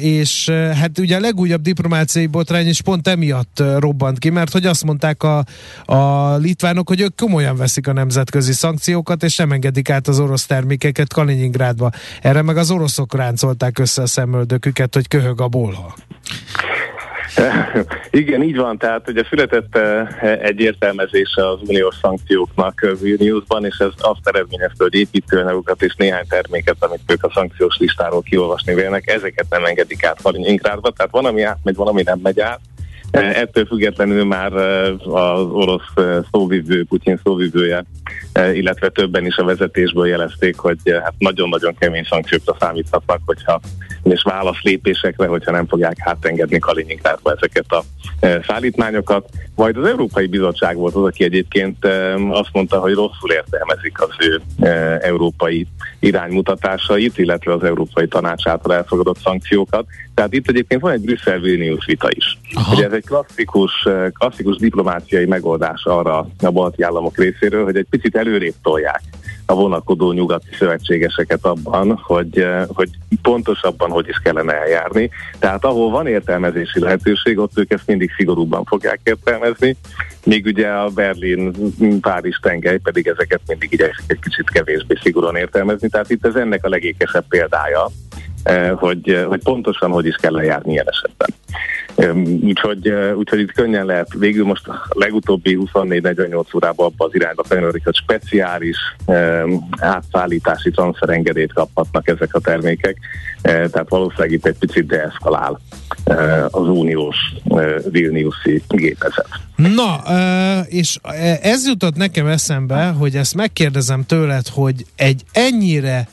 és 0.00 0.48
hát 0.50 0.98
ugye 0.98 1.16
a 1.16 1.20
legújabb 1.20 1.62
diplomáciai 1.62 2.26
botrány 2.26 2.68
is 2.68 2.82
pont 2.82 3.08
emiatt 3.08 3.62
robbant 3.78 4.18
ki, 4.18 4.30
mert 4.30 4.52
hogy 4.52 4.66
azt 4.66 4.84
mondták 4.84 5.22
a, 5.22 5.44
a 5.84 6.34
litvánok, 6.36 6.88
hogy 6.88 7.00
ők 7.00 7.16
komolyan 7.16 7.56
veszik 7.56 7.88
a 7.88 7.92
nemzetközi 7.92 8.52
szankciókat, 8.52 9.22
és 9.22 9.36
nem 9.36 9.52
engedik 9.52 9.90
át 9.90 10.08
az 10.08 10.18
orosz 10.20 10.46
termékeket 10.46 11.12
Kaliningrádba. 11.12 11.90
Erre 12.22 12.42
meg 12.42 12.56
az 12.56 12.70
oroszok 12.70 13.14
ráncolták 13.14 13.78
össze 13.78 14.02
a 14.02 14.06
szemöldöküket, 14.06 14.94
hogy 14.94 15.08
köhög 15.08 15.40
a 15.40 15.48
bolha. 15.48 15.94
Igen, 18.10 18.42
így 18.42 18.56
van, 18.56 18.78
tehát 18.78 19.08
ugye 19.08 19.24
született 19.28 19.78
egy 20.42 20.60
értelmezése 20.60 21.48
az 21.48 21.58
uniós 21.66 21.94
szankcióknak 22.02 22.86
Vilniusban, 23.00 23.64
és 23.64 23.76
ez 23.78 23.90
azt 23.98 24.28
eredményezte, 24.28 24.82
hogy 24.84 24.94
építőanyagokat 24.94 25.82
és 25.82 25.94
néhány 25.94 26.26
terméket, 26.28 26.76
amit 26.78 27.00
ők 27.06 27.24
a 27.24 27.30
szankciós 27.34 27.76
listáról 27.78 28.22
kiolvasni 28.22 28.74
vélnek, 28.74 29.10
ezeket 29.10 29.46
nem 29.50 29.64
engedik 29.64 30.04
át 30.04 30.22
Kaliningrádba, 30.22 30.90
tehát 30.90 31.12
van, 31.12 31.24
ami 31.24 31.42
átmegy, 31.42 31.74
van, 31.74 31.86
ami 31.86 32.02
nem 32.02 32.18
megy 32.22 32.40
át, 32.40 32.60
Ettől 33.14 33.66
függetlenül 33.66 34.24
már 34.24 34.52
az 34.52 35.46
orosz 35.50 35.92
szóvivő, 36.32 36.84
Putyin 36.84 37.20
szóvivője, 37.24 37.84
illetve 38.52 38.88
többen 38.88 39.26
is 39.26 39.36
a 39.36 39.44
vezetésből 39.44 40.06
jelezték, 40.06 40.56
hogy 40.56 40.78
hát 40.84 41.14
nagyon-nagyon 41.18 41.74
kemény 41.78 42.06
szankciókra 42.10 42.56
számíthatnak, 42.60 43.20
hogyha 43.26 43.60
és 44.04 44.22
válaszlépésekre, 44.22 45.26
hogyha 45.26 45.50
nem 45.50 45.66
fogják 45.66 45.96
hátengedni 45.98 46.58
Kaliningrádba 46.58 47.32
ezeket 47.32 47.72
a 47.72 47.82
szállítmányokat. 48.46 49.28
Majd 49.54 49.76
az 49.76 49.86
Európai 49.86 50.26
Bizottság 50.26 50.76
volt 50.76 50.94
az, 50.94 51.04
aki 51.04 51.24
egyébként 51.24 51.84
azt 52.30 52.48
mondta, 52.52 52.78
hogy 52.78 52.94
rosszul 52.94 53.30
értelmezik 53.30 54.00
az 54.00 54.10
ő 54.18 54.42
európai 55.00 55.66
iránymutatásait, 56.00 57.18
illetve 57.18 57.52
az 57.52 57.64
Európai 57.64 58.06
Tanács 58.06 58.46
által 58.46 58.74
elfogadott 58.74 59.18
szankciókat. 59.18 59.86
Tehát 60.14 60.32
itt 60.32 60.48
egyébként 60.48 60.80
van 60.80 60.92
egy 60.92 61.00
Brüsszel-Vilnius 61.00 61.84
vita 61.84 62.08
is. 62.10 62.38
Ugye 62.72 62.84
ez 62.84 62.92
egy 62.92 63.04
klasszikus, 63.04 63.88
klasszikus 64.12 64.56
diplomáciai 64.56 65.26
megoldás 65.26 65.84
arra 65.84 66.28
a 66.42 66.50
balti 66.50 66.82
államok 66.82 67.18
részéről, 67.18 67.64
hogy 67.64 67.76
egy 67.76 67.86
picit 67.90 68.16
előrébb 68.16 68.54
tolják 68.62 69.02
a 69.46 69.54
vonakodó 69.54 70.12
nyugati 70.12 70.48
szövetségeseket 70.58 71.44
abban, 71.44 72.00
hogy, 72.02 72.46
hogy 72.68 72.88
pontosabban 73.22 73.90
hogy 73.90 74.08
is 74.08 74.20
kellene 74.22 74.52
eljárni. 74.52 75.10
Tehát 75.38 75.64
ahol 75.64 75.90
van 75.90 76.06
értelmezési 76.06 76.80
lehetőség, 76.80 77.38
ott 77.38 77.58
ők 77.58 77.72
ezt 77.72 77.86
mindig 77.86 78.10
szigorúbban 78.16 78.64
fogják 78.64 79.00
értelmezni, 79.04 79.76
míg 80.24 80.44
ugye 80.44 80.68
a 80.68 80.88
Berlin-Párizs 80.88 82.38
tengely 82.42 82.78
pedig 82.78 83.06
ezeket 83.06 83.40
mindig 83.46 83.72
igyekszik 83.72 84.04
egy 84.06 84.20
kicsit 84.20 84.50
kevésbé 84.50 84.94
szigorúan 85.02 85.36
értelmezni. 85.36 85.88
Tehát 85.88 86.10
itt 86.10 86.26
ez 86.26 86.34
ennek 86.34 86.64
a 86.64 86.68
legékesebb 86.68 87.24
példája, 87.28 87.90
hogy, 88.74 89.24
hogy 89.28 89.42
pontosan 89.42 89.90
hogy 89.90 90.06
is 90.06 90.16
kell 90.16 90.32
lejárni 90.32 90.72
ilyen 90.72 90.88
esetben. 90.88 91.28
Úgyhogy, 92.42 92.88
úgyhogy 93.16 93.40
itt 93.40 93.52
könnyen 93.52 93.86
lehet, 93.86 94.08
végül 94.18 94.44
most 94.44 94.68
a 94.68 94.86
legutóbbi 94.88 95.58
24-48 95.72 96.54
órában 96.56 96.86
abban 96.86 97.08
az 97.08 97.14
irányba 97.14 97.42
kanyarodik, 97.48 97.84
hogy 97.84 97.94
speciális 97.94 98.76
átszállítási 99.70 100.70
transferengedélyt 100.70 101.52
kaphatnak 101.52 102.08
ezek 102.08 102.34
a 102.34 102.40
termékek, 102.40 102.96
uh, 103.36 103.42
tehát 103.42 103.88
valószínűleg 103.88 104.32
itt 104.32 104.46
egy 104.46 104.58
picit 104.58 104.86
deeszkalál 104.86 105.60
uh, 106.06 106.44
az 106.50 106.68
uniós 106.68 107.16
Vilniuszi 107.90 108.62
gépezet. 108.68 109.28
Na, 109.56 110.02
és 110.66 110.98
ez 111.42 111.66
jutott 111.66 111.96
nekem 111.96 112.26
eszembe, 112.26 112.86
hogy 112.86 113.16
ezt 113.16 113.34
megkérdezem 113.34 114.04
tőled, 114.06 114.46
hogy 114.48 114.86
egy 114.96 115.22
ennyire 115.32 116.08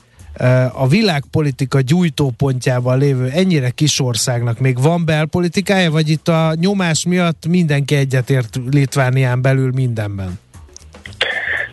a 0.73 0.88
világpolitika 0.88 1.80
gyújtópontjában 1.82 2.97
lévő 2.97 3.30
ennyire 3.34 3.69
kis 3.69 3.99
országnak 3.99 4.60
még 4.60 4.82
van 4.82 5.06
belpolitikája, 5.06 5.91
vagy 5.91 6.10
itt 6.10 6.27
a 6.27 6.54
nyomás 6.60 7.06
miatt 7.06 7.47
mindenki 7.47 7.95
egyetért 7.95 8.60
Litvánián 8.71 9.41
belül 9.41 9.71
mindenben? 9.71 10.39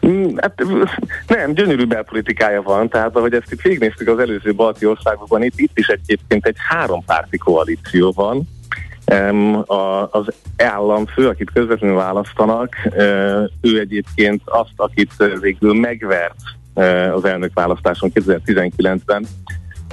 Mm, 0.06 0.36
hát, 0.36 0.62
nem, 1.26 1.52
gyönyörű 1.52 1.84
belpolitikája 1.84 2.62
van, 2.62 2.88
tehát 2.88 3.16
ahogy 3.16 3.34
ezt 3.34 3.52
itt 3.52 3.60
végignéztük 3.60 4.08
az 4.08 4.18
előző 4.18 4.54
balti 4.54 4.86
országokban, 4.86 5.42
itt, 5.42 5.58
itt 5.58 5.78
is 5.78 5.86
egyébként 5.86 6.46
egy 6.46 6.56
hárompárti 6.68 7.36
koalíció 7.36 8.12
van, 8.16 8.48
az 10.10 10.26
államfő, 10.56 11.28
akit 11.28 11.50
közvetlenül 11.50 11.96
választanak, 11.96 12.74
ő 13.60 13.78
egyébként 13.78 14.42
azt, 14.44 14.72
akit 14.76 15.12
végül 15.40 15.74
megvert 15.74 16.36
az 17.14 17.24
elnök 17.24 17.50
választáson 17.54 18.10
2019-ben 18.14 19.26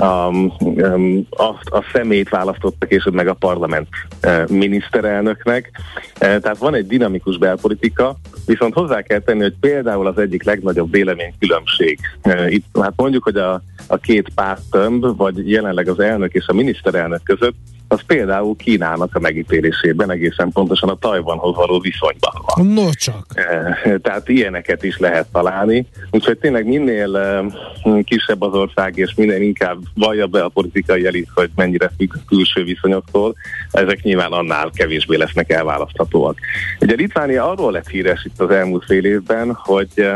um, 0.01 0.53
um, 0.59 1.27
azt 1.29 1.69
a 1.69 1.83
szemét 1.93 2.29
választottak, 2.29 2.91
és 2.91 3.07
meg 3.11 3.27
a 3.27 3.33
parlament 3.33 3.87
uh, 4.23 4.49
miniszterelnöknek. 4.49 5.71
Uh, 5.95 6.17
tehát 6.19 6.57
van 6.57 6.75
egy 6.75 6.87
dinamikus 6.87 7.37
belpolitika, 7.37 8.15
viszont 8.45 8.73
hozzá 8.73 9.01
kell 9.01 9.19
tenni, 9.19 9.41
hogy 9.41 9.55
például 9.59 10.07
az 10.07 10.17
egyik 10.17 10.43
legnagyobb 10.43 10.91
véleménykülönbség. 10.91 11.99
Uh, 12.23 12.53
itt 12.53 12.65
hát 12.81 12.93
mondjuk, 12.95 13.23
hogy 13.23 13.37
a, 13.37 13.61
a 13.87 13.97
két 13.97 14.29
pártömb, 14.35 15.17
vagy 15.17 15.49
jelenleg 15.49 15.87
az 15.87 15.99
elnök 15.99 16.33
és 16.33 16.47
a 16.47 16.53
miniszterelnök 16.53 17.23
között 17.23 17.55
az 17.87 18.01
például 18.07 18.55
Kínának 18.55 19.15
a 19.15 19.19
megítélésében 19.19 20.11
egészen 20.11 20.51
pontosan 20.51 20.89
a 20.89 20.95
Tajvanhoz 20.95 21.55
való 21.55 21.79
viszonyban 21.79 22.33
van. 22.45 22.67
No 22.67 22.89
csak. 22.93 23.25
Eh, 23.33 23.95
tehát 24.01 24.29
ilyeneket 24.29 24.83
is 24.83 24.97
lehet 24.97 25.27
találni, 25.31 25.87
úgyhogy 26.11 26.37
tényleg 26.37 26.65
minél 26.65 27.17
eh, 27.17 28.03
kisebb 28.03 28.41
az 28.41 28.53
ország, 28.53 28.97
és 28.97 29.13
minél 29.15 29.41
inkább 29.41 29.77
vallja 29.93 30.27
be 30.27 30.43
a 30.43 30.49
politikai 30.49 31.05
elit, 31.05 31.29
hogy 31.33 31.49
mennyire 31.55 31.91
függ 31.97 32.13
külső 32.27 32.63
viszonyoktól, 32.63 33.35
ezek 33.71 34.01
nyilván 34.01 34.31
annál 34.31 34.69
kevésbé 34.73 35.15
lesznek 35.15 35.51
elválaszthatóak. 35.51 36.37
Ugye 36.79 36.95
Litvánia 36.95 37.49
arról 37.49 37.71
lett 37.71 37.87
híres 37.87 38.25
itt 38.25 38.39
az 38.39 38.49
elmúlt 38.49 38.85
fél 38.85 39.05
évben, 39.05 39.53
hogy 39.53 39.89
eh, 39.95 40.15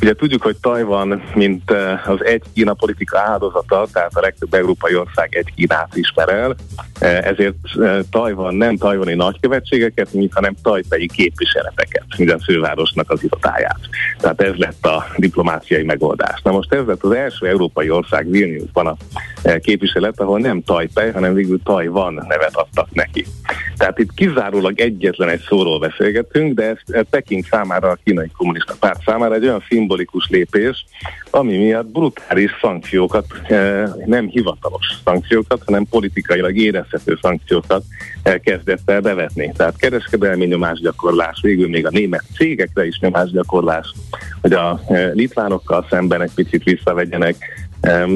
Ugye 0.00 0.14
tudjuk, 0.14 0.42
hogy 0.42 0.56
Tajvan, 0.56 1.22
mint 1.34 1.70
az 2.06 2.24
egy 2.24 2.42
Kína 2.54 2.74
politika 2.74 3.18
áldozata, 3.18 3.86
tehát 3.92 4.16
a 4.16 4.20
legtöbb 4.20 4.54
európai 4.54 4.94
ország 4.94 5.34
egy 5.36 5.52
Kínát 5.54 5.96
ismer 5.96 6.28
el, 6.28 6.56
ezért 7.00 7.54
Tajvan 8.10 8.54
nem 8.54 8.76
tajvani 8.76 9.14
nagykövetségeket, 9.14 10.12
mint 10.12 10.32
hanem 10.34 10.54
tajpei 10.62 11.08
képviseleteket, 11.08 12.04
minden 12.16 12.38
fővárosnak 12.38 13.10
az 13.10 13.24
irodáját. 13.24 13.80
Tehát 14.18 14.40
ez 14.40 14.54
lett 14.54 14.86
a 14.86 15.06
diplomáciai 15.16 15.82
megoldás. 15.82 16.40
Na 16.42 16.50
most 16.52 16.72
ez 16.72 16.86
lett 16.86 17.02
az 17.02 17.10
első 17.10 17.46
európai 17.46 17.90
ország 17.90 18.30
Vilniusban 18.30 18.86
a 18.86 18.96
képviselet, 19.60 20.20
ahol 20.20 20.38
nem 20.38 20.62
Tajpej, 20.62 21.10
hanem 21.12 21.34
végül 21.34 21.62
Tajvan 21.62 22.24
nevet 22.28 22.56
adtak 22.56 22.88
neki. 22.92 23.26
Tehát 23.76 23.98
itt 23.98 24.14
kizárólag 24.14 24.80
egyetlen 24.80 25.28
egy 25.28 25.44
szóról 25.48 25.78
beszélgetünk, 25.78 26.54
de 26.54 26.64
ez 26.64 27.04
Peking 27.10 27.44
számára, 27.50 27.88
a 27.88 27.98
kínai 28.04 28.30
kommunista 28.36 28.74
párt 28.80 29.02
számára 29.04 29.34
egy 29.34 29.44
olyan 29.44 29.64
szimbolikus 29.68 30.28
lépés, 30.28 30.84
ami 31.30 31.56
miatt 31.56 31.86
brutális 31.86 32.50
szankciókat, 32.60 33.26
eh, 33.42 33.84
nem 34.06 34.26
hivatalos 34.28 34.86
szankciókat, 35.04 35.62
hanem 35.64 35.86
politikailag 35.90 36.56
érezhető 36.88 37.18
szankciókat 37.22 37.84
kezdett 38.42 38.90
el 38.90 39.00
bevetni. 39.00 39.52
Tehát 39.56 39.76
kereskedelmi 39.76 40.46
nyomásgyakorlás, 40.46 41.38
végül 41.42 41.68
még 41.68 41.86
a 41.86 41.90
német 41.90 42.24
cégekre 42.36 42.86
is 42.86 42.98
nyomásgyakorlás, 42.98 43.92
hogy 44.40 44.52
a 44.52 44.80
eh, 44.88 45.10
litvánokkal 45.12 45.86
szemben 45.90 46.22
egy 46.22 46.34
picit 46.34 46.62
visszavegyenek, 46.62 47.36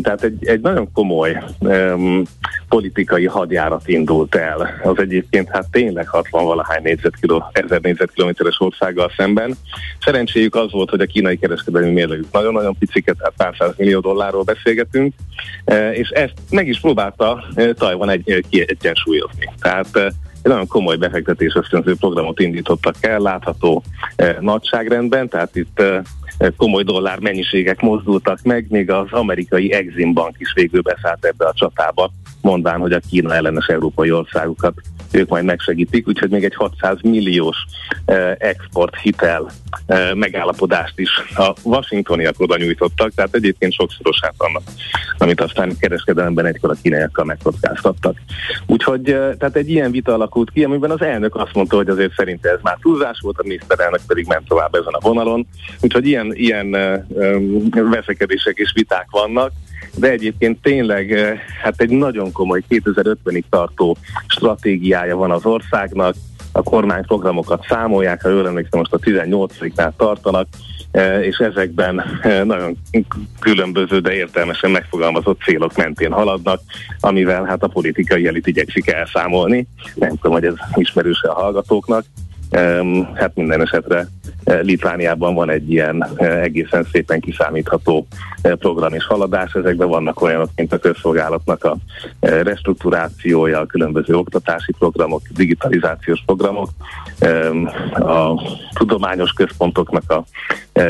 tehát 0.03 0.23
egy, 0.23 0.47
egy 0.47 0.61
nagyon 0.61 0.93
komoly 0.93 1.43
um, 1.59 2.23
politikai 2.69 3.27
hadjárat 3.27 3.89
indult 3.89 4.35
el. 4.35 4.81
Az 4.83 4.99
egyébként 4.99 5.49
hát 5.49 5.67
tényleg 5.71 6.09
60 6.09 6.45
valahány 6.45 6.83
négyzetkiló, 6.83 7.45
1000 7.53 7.81
négyzetkilométeres 7.81 8.61
országgal 8.61 9.13
szemben. 9.17 9.55
Szerencséjük 10.01 10.55
az 10.55 10.73
volt, 10.73 10.91
hogy 10.91 11.01
a 11.01 11.07
kínai 11.07 11.39
kereskedelmi 11.39 11.91
mérlegük 11.91 12.33
nagyon-nagyon 12.33 12.77
piciket, 12.79 13.17
tehát 13.17 13.35
pár 13.37 13.55
száz 13.59 13.73
millió 13.77 14.01
dollárról 14.01 14.43
beszélgetünk, 14.43 15.15
e, 15.65 15.93
és 15.93 16.09
ezt 16.09 16.35
meg 16.51 16.69
is 16.69 16.81
próbálta 16.81 17.45
e, 17.55 17.73
Tajvan 17.73 18.11
egy, 18.11 18.45
egyensúlyozni. 18.51 19.49
Tehát 19.61 19.97
e, 19.97 20.13
egy 20.43 20.51
nagyon 20.51 20.67
komoly 20.67 20.97
befektetés 20.97 21.55
ösztönző 21.55 21.95
programot 21.97 22.41
indítottak 22.41 22.95
el, 23.01 23.19
látható 23.19 23.83
eh, 24.17 24.37
nagyságrendben, 24.41 25.29
tehát 25.29 25.57
itt 25.57 25.83
komoly 26.57 26.83
dollár 26.83 27.21
mennyiségek 27.21 27.81
mozdultak 27.81 28.43
meg, 28.43 28.67
még 28.69 28.91
az 28.91 29.07
amerikai 29.11 29.73
Exim 29.73 30.13
Bank 30.13 30.37
is 30.39 30.53
végül 30.55 30.81
beszállt 30.81 31.25
ebbe 31.25 31.47
a 31.47 31.53
csatába, 31.53 32.11
mondván, 32.41 32.81
hogy 32.81 32.93
a 32.93 33.01
Kína 33.11 33.35
ellenes 33.35 33.67
európai 33.67 34.13
országokat 34.13 34.75
ők 35.13 35.29
majd 35.29 35.45
megsegítik, 35.45 36.09
úgyhogy 36.09 36.31
még 36.31 36.45
egy 36.45 36.55
600 36.55 36.99
milliós 37.03 37.57
export 38.39 38.97
hitel 38.97 39.51
megállapodást 40.15 40.99
is 40.99 41.11
a 41.37 41.55
washingtoniak 41.63 42.35
oda 42.39 42.57
nyújtottak, 42.57 43.13
tehát 43.15 43.35
egyébként 43.35 43.73
sokszorosát 43.73 44.35
annak, 44.37 44.63
amit 45.19 45.41
aztán 45.41 45.77
kereskedelemben 45.79 46.47
egykor 46.47 46.71
a 46.71 46.77
kínaiakkal 46.83 47.25
megkockáztattak. 47.25 48.17
Úgyhogy 48.67 49.11
eh, 49.11 49.33
tehát 49.39 49.57
egy 49.57 49.71
ilyen 49.71 49.91
vita 49.91 50.13
alakult 50.13 50.51
ki, 50.51 50.65
amiben 50.65 50.91
az 50.91 51.03
elnök 51.03 51.35
azt 51.35 51.55
mondta, 51.55 51.77
hogy 51.77 51.89
azért 51.89 52.15
szerinte 52.15 52.51
ez 52.51 52.59
már 52.63 52.79
túlzás 52.81 53.19
volt, 53.21 53.39
a 53.39 53.43
miniszterelnök 53.43 54.01
pedig 54.07 54.27
ment 54.27 54.49
tovább 54.49 54.75
ezen 54.75 54.93
a 54.93 55.01
vonalon, 55.01 55.47
úgyhogy 55.81 56.07
ilyen, 56.07 56.33
ilyen 56.35 56.71
veszekedések 57.73 58.57
és 58.57 58.73
viták 58.75 59.07
vannak, 59.11 59.53
de 59.97 60.11
egyébként 60.11 60.63
tényleg 60.63 61.15
hát 61.63 61.81
egy 61.81 61.91
nagyon 61.91 62.33
komoly 62.33 62.63
2050-ig 62.71 63.43
tartó 63.51 63.97
stratégiája 64.27 65.17
van 65.17 65.31
az 65.31 65.45
országnak, 65.45 66.15
a 66.53 66.63
kormányprogramokat 66.63 67.67
számolják, 67.69 68.23
ha 68.23 68.29
jól 68.29 68.47
emlékszem, 68.47 68.79
most 68.79 68.93
a 68.93 68.99
18-nál 68.99 69.93
tartanak, 69.97 70.47
és 71.21 71.37
ezekben 71.37 72.05
nagyon 72.45 72.77
különböző, 73.41 73.99
de 73.99 74.13
értelmesen 74.15 74.71
megfogalmazott 74.71 75.41
célok 75.41 75.77
mentén 75.77 76.13
haladnak, 76.13 76.61
amivel 77.01 77.45
hát 77.45 77.63
a 77.63 77.69
politikai 77.69 78.27
elit 78.27 78.47
igyekszik 78.47 78.91
elszámolni. 78.91 79.67
Nem 79.95 80.11
tudom, 80.11 80.33
hogy 80.33 80.45
ez 80.45 80.55
ismerőse 80.75 81.29
a 81.29 81.35
hallgatóknak. 81.35 82.05
Hát 83.15 83.35
minden 83.35 83.63
esetre 83.63 84.09
Eh, 84.45 84.61
Litvániában 84.63 85.35
van 85.35 85.51
egy 85.51 85.71
ilyen 85.71 86.09
eh, 86.17 86.43
egészen 86.43 86.87
szépen 86.93 87.21
kiszámítható 87.21 88.07
eh, 88.43 88.55
program 88.55 88.93
és 88.93 89.05
haladás. 89.05 89.53
Ezekben 89.53 89.89
vannak 89.89 90.21
olyanok, 90.21 90.49
mint 90.57 90.73
a 90.73 90.79
közszolgálatnak 90.79 91.65
a 91.65 91.77
restrukturációja, 92.21 93.61
a 93.61 93.67
különböző 93.67 94.15
oktatási 94.15 94.73
programok, 94.79 95.23
digitalizációs 95.35 96.23
programok, 96.27 96.69
a 97.93 98.43
tudományos 98.75 99.33
központoknak 99.33 100.11
a 100.11 100.25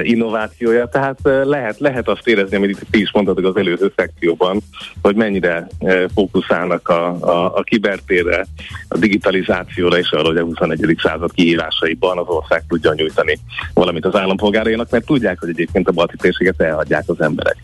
innovációja. 0.03 0.87
Tehát 0.87 1.18
lehet, 1.23 1.79
lehet 1.79 2.09
azt 2.09 2.29
érezni, 2.29 2.57
amit 2.57 2.71
itt 2.71 2.97
is 2.97 3.12
mondhatok 3.12 3.45
az 3.45 3.57
előző 3.57 3.92
szekcióban, 3.97 4.61
hogy 5.03 5.14
mennyire 5.14 5.66
fókuszálnak 6.14 6.88
a, 6.88 7.07
a, 7.21 7.57
a 7.57 7.62
kibertérre, 7.62 8.47
a 8.88 8.99
digitalizációra 8.99 9.99
és 9.99 10.11
arra, 10.11 10.27
hogy 10.27 10.37
a 10.37 10.45
21. 10.45 10.97
század 11.03 11.33
kihívásaiban 11.33 12.18
az 12.18 12.29
ország 12.29 12.62
tudja 12.68 12.92
nyújtani 12.95 13.38
valamit 13.75 14.05
az 14.05 14.16
állampolgárainak, 14.16 14.90
mert 14.90 15.07
tudják, 15.07 15.38
hogy 15.40 15.49
egyébként 15.49 15.88
a 15.88 15.92
balti 15.92 16.16
térséget 16.16 16.61
elhagyják 16.61 17.05
az 17.07 17.21
emberek. 17.21 17.57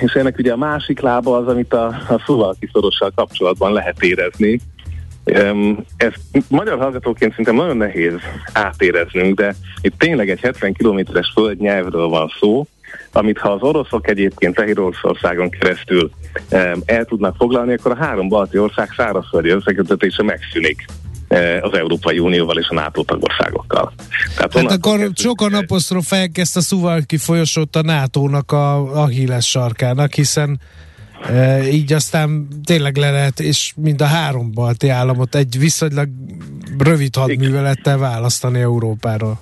És 0.00 0.12
ennek 0.12 0.38
ugye 0.38 0.52
a 0.52 0.56
másik 0.56 1.00
lába 1.00 1.36
az, 1.36 1.48
amit 1.48 1.74
a, 1.74 1.86
a 1.86 2.22
szóval 2.26 2.56
kiszorossal 2.60 3.12
kapcsolatban 3.14 3.72
lehet 3.72 4.02
érezni. 4.02 4.60
Ez 5.96 6.12
magyar 6.48 6.78
hallgatóként 6.78 7.30
szerintem 7.30 7.54
nagyon 7.54 7.76
nehéz 7.76 8.14
átéreznünk, 8.52 9.38
de 9.38 9.54
itt 9.80 9.98
tényleg 9.98 10.30
egy 10.30 10.40
70 10.40 10.72
kilométeres 10.72 11.30
földnyelvről 11.34 12.08
van 12.08 12.32
szó, 12.40 12.66
amit 13.12 13.38
ha 13.38 13.50
az 13.50 13.62
oroszok 13.62 14.08
egyébként 14.08 14.54
Fehér 14.54 14.80
Oroszországon 14.80 15.50
keresztül 15.50 16.10
el 16.84 17.04
tudnak 17.04 17.36
foglalni, 17.36 17.72
akkor 17.72 17.90
a 17.90 18.04
három 18.04 18.28
balti 18.28 18.58
ország 18.58 18.88
szárazföldi 18.96 19.48
összekötetése 19.48 20.22
megszűnik. 20.22 20.84
Az 21.60 21.74
Európai 21.74 22.18
Unióval 22.18 22.58
és 22.58 22.68
a 22.68 22.74
NATO 22.74 23.02
tagországokkal. 23.02 23.92
Tehát 24.36 24.52
hát 24.52 24.64
akkor 24.64 24.92
kezdődik, 24.92 25.18
sokan 25.18 25.54
apostrofálják 25.54 26.38
ezt 26.38 26.56
a 26.56 26.60
Szuvalki 26.60 27.16
folyosót 27.16 27.76
a 27.76 27.82
NATO-nak 27.82 28.52
a 28.52 28.94
Achilles 29.02 29.48
sarkának, 29.48 30.14
hiszen 30.14 30.60
így 31.70 31.92
aztán 31.92 32.48
tényleg 32.64 32.96
le 32.96 33.10
lehet, 33.10 33.40
és 33.40 33.72
mind 33.76 34.00
a 34.00 34.04
három 34.04 34.52
balti 34.52 34.88
államot 34.88 35.34
egy 35.34 35.58
viszonylag 35.58 36.08
rövid 36.78 37.16
hadművelettel 37.16 37.98
választani 37.98 38.60
Európáról. 38.60 39.40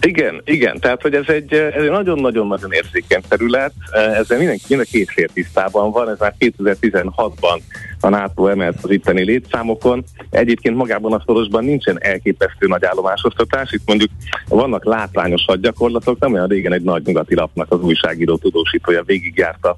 Igen, 0.00 0.42
igen, 0.44 0.78
tehát 0.80 1.02
hogy 1.02 1.14
ez 1.14 1.24
egy, 1.26 1.52
ez 1.52 1.82
egy 1.82 1.90
nagyon-nagyon-nagyon 1.90 2.72
érzékeny 2.72 3.22
terület, 3.28 3.72
ezzel 3.92 4.38
mindenki, 4.38 4.64
mind 4.68 4.80
a 4.80 4.84
két 4.90 5.10
fél 5.10 5.28
tisztában 5.28 5.90
van, 5.90 6.08
ez 6.08 6.18
már 6.18 6.34
2016-ban 6.38 7.60
a 8.00 8.08
NATO 8.08 8.46
emelt 8.46 8.78
az 8.82 8.90
itteni 8.90 9.24
létszámokon. 9.24 10.04
Egyébként 10.30 10.76
magában 10.76 11.12
a 11.12 11.22
szorosban 11.26 11.64
nincsen 11.64 12.02
elképesztő 12.02 12.66
nagy 12.66 12.84
állomásosztatás, 12.84 13.72
itt 13.72 13.86
mondjuk 13.86 14.10
vannak 14.48 14.84
látványos 14.84 15.44
hadgyakorlatok, 15.46 16.18
nem 16.18 16.32
olyan 16.32 16.48
régen 16.48 16.72
egy 16.72 16.82
nagy 16.82 17.02
nyugati 17.04 17.34
lapnak 17.34 17.72
az 17.72 17.80
újságíró 17.80 18.36
tudósítója 18.36 19.02
végigjárta 19.02 19.76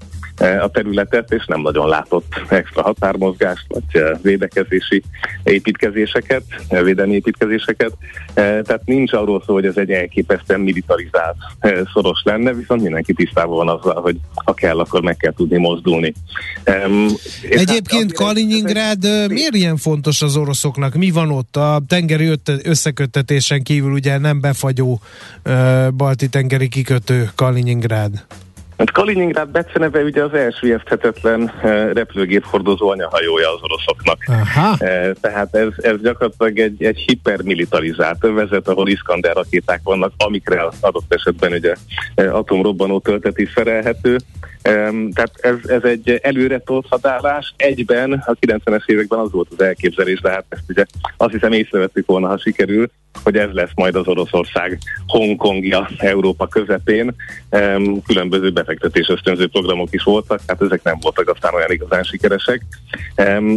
a 0.61 0.69
területet, 0.69 1.33
és 1.33 1.45
nem 1.47 1.61
nagyon 1.61 1.89
látott 1.89 2.41
extra 2.49 2.83
határmozgást, 2.83 3.65
vagy 3.69 4.03
védekezési 4.23 5.03
építkezéseket, 5.43 6.43
védelmi 6.83 7.15
építkezéseket. 7.15 7.93
Tehát 8.35 8.83
nincs 8.85 9.13
arról 9.13 9.43
szó, 9.47 9.53
hogy 9.53 9.67
ez 9.67 9.77
egy 9.77 9.91
elképesztően 9.91 10.61
militarizált 10.61 11.37
szoros 11.93 12.21
lenne, 12.25 12.53
viszont 12.53 12.83
mindenki 12.83 13.13
tisztában 13.13 13.57
van 13.57 13.69
azzal, 13.69 14.01
hogy 14.01 14.17
ha 14.35 14.55
kell, 14.55 14.79
akkor 14.79 15.03
meg 15.03 15.17
kell 15.17 15.33
tudni 15.33 15.59
mozdulni. 15.59 16.13
Egyébként 17.51 18.10
Kaliningrád 18.13 19.03
miért 19.29 19.55
ilyen 19.55 19.77
fontos 19.77 20.23
az 20.23 20.37
oroszoknak? 20.37 20.95
Mi 20.95 21.11
van 21.11 21.31
ott? 21.31 21.57
A 21.57 21.83
tengeri 21.89 22.33
összekötetésen 22.63 23.63
kívül 23.63 23.93
ugye 23.93 24.19
nem 24.19 24.41
befagyó 24.41 25.01
balti 25.97 26.29
tengeri 26.29 26.69
kikötő 26.69 27.31
Kaliningrád. 27.35 28.25
Hát 28.79 28.91
Kaliningrád 28.91 29.49
beceneve 29.49 30.03
ugye 30.03 30.23
az 30.25 30.35
elsüllyeszthetetlen 30.35 31.43
uh, 31.43 31.93
repülőgép 31.93 32.45
hordozó 32.45 32.89
anyahajója 32.89 33.55
az 33.55 33.61
oroszoknak. 33.63 34.19
Aha. 34.27 34.77
Tehát 35.21 35.55
ez, 35.55 35.69
ez 35.77 36.01
gyakorlatilag 36.03 36.59
egy, 36.59 36.85
egy 36.85 37.05
hipermilitarizált 37.07 38.19
vezet, 38.21 38.69
ahol 38.69 38.89
Iskander 38.89 39.35
rakéták 39.35 39.81
vannak, 39.83 40.13
amikre 40.17 40.69
adott 40.81 41.15
esetben 41.15 41.53
ugye 41.53 41.75
atomrobbanó 42.17 43.01
töltet 43.01 43.39
is 43.39 43.53
szerelhető. 43.55 44.19
Tehát 44.63 45.33
ez, 45.41 45.69
ez 45.69 45.83
egy 45.83 46.19
előre 46.23 46.59
tolt. 46.59 46.87
Egyben 47.57 48.13
a 48.13 48.37
90-es 48.47 48.87
években 48.87 49.19
az 49.19 49.31
volt 49.31 49.49
az 49.51 49.61
elképzelés, 49.61 50.21
de 50.21 50.31
hát 50.31 50.45
ezt 50.49 50.65
ugye 50.69 50.85
azt 51.17 51.33
hiszem 51.33 51.53
észrevettük 51.53 52.07
volna, 52.07 52.29
ha 52.29 52.39
sikerül, 52.39 52.91
hogy 53.23 53.37
ez 53.37 53.49
lesz 53.53 53.71
majd 53.75 53.95
az 53.95 54.07
Oroszország 54.07 54.79
Hongkongja 55.07 55.89
Európa 55.99 56.47
közepén. 56.47 57.15
Különböző 58.07 58.51
befektetés 58.51 59.09
ösztönző 59.09 59.49
programok 59.49 59.89
is 59.91 60.03
voltak, 60.03 60.41
hát 60.47 60.63
ezek 60.63 60.83
nem 60.83 60.99
voltak 61.01 61.29
aztán 61.29 61.55
olyan 61.55 61.71
igazán 61.71 62.03
sikeresek, 62.03 62.63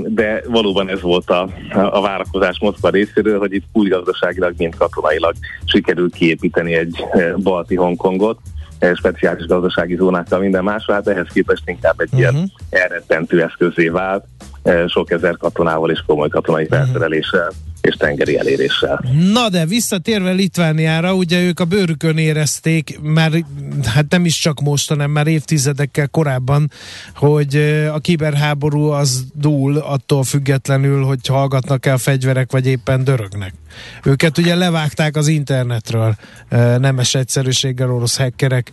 de 0.05 0.43
valóban 0.47 0.89
ez 0.89 1.01
volt 1.01 1.29
a, 1.29 1.49
a 1.71 2.01
várakozás 2.01 2.59
Moszkva 2.59 2.89
részéről, 2.89 3.39
hogy 3.39 3.53
itt 3.53 3.65
úgy 3.71 3.89
gazdaságilag, 3.89 4.53
mint 4.57 4.75
katonailag 4.75 5.33
sikerül 5.65 6.11
kiépíteni 6.11 6.73
egy 6.73 7.05
eh, 7.11 7.33
balti 7.35 7.75
Hongkongot, 7.75 8.39
speciális 8.95 9.45
gazdasági 9.45 9.95
zónákkal 9.95 10.39
minden 10.39 10.63
másra, 10.63 10.93
hát 10.93 11.07
ehhez 11.07 11.27
képest 11.33 11.69
inkább 11.69 11.99
egy 11.99 12.05
uh-huh. 12.05 12.19
ilyen 12.19 12.33
mhm. 12.33 12.43
elrettentő 12.69 13.43
eszközé 13.43 13.87
vált, 13.87 14.25
eh, 14.63 14.87
sok 14.87 15.11
ezer 15.11 15.37
katonával 15.37 15.91
és 15.91 16.03
komoly 16.05 16.29
katonai 16.29 16.67
uh-huh. 16.69 17.47
És 17.83 17.95
tengeri 17.95 18.37
eléréssel. 18.37 19.05
Na 19.33 19.49
de 19.49 19.65
visszatérve 19.65 20.31
Litvániára, 20.31 21.13
ugye 21.13 21.41
ők 21.41 21.59
a 21.59 21.65
bőrükön 21.65 22.17
érezték, 22.17 22.99
már 23.01 23.31
hát 23.85 24.05
nem 24.09 24.25
is 24.25 24.39
csak 24.39 24.61
most, 24.61 24.89
hanem 24.89 25.11
már 25.11 25.27
évtizedekkel 25.27 26.07
korábban, 26.07 26.71
hogy 27.15 27.55
a 27.93 27.99
kiberháború 27.99 28.81
az 28.81 29.25
dúl 29.33 29.77
attól 29.77 30.23
függetlenül, 30.23 31.03
hogy 31.03 31.27
hallgatnak 31.27 31.85
el 31.85 31.97
fegyverek, 31.97 32.51
vagy 32.51 32.67
éppen 32.67 33.03
dörögnek. 33.03 33.53
Őket 34.03 34.37
ugye 34.37 34.55
levágták 34.55 35.15
az 35.15 35.27
internetről 35.27 36.15
nemes 36.77 37.15
egyszerűséggel 37.15 37.91
orosz 37.91 38.17
hackerek, 38.17 38.71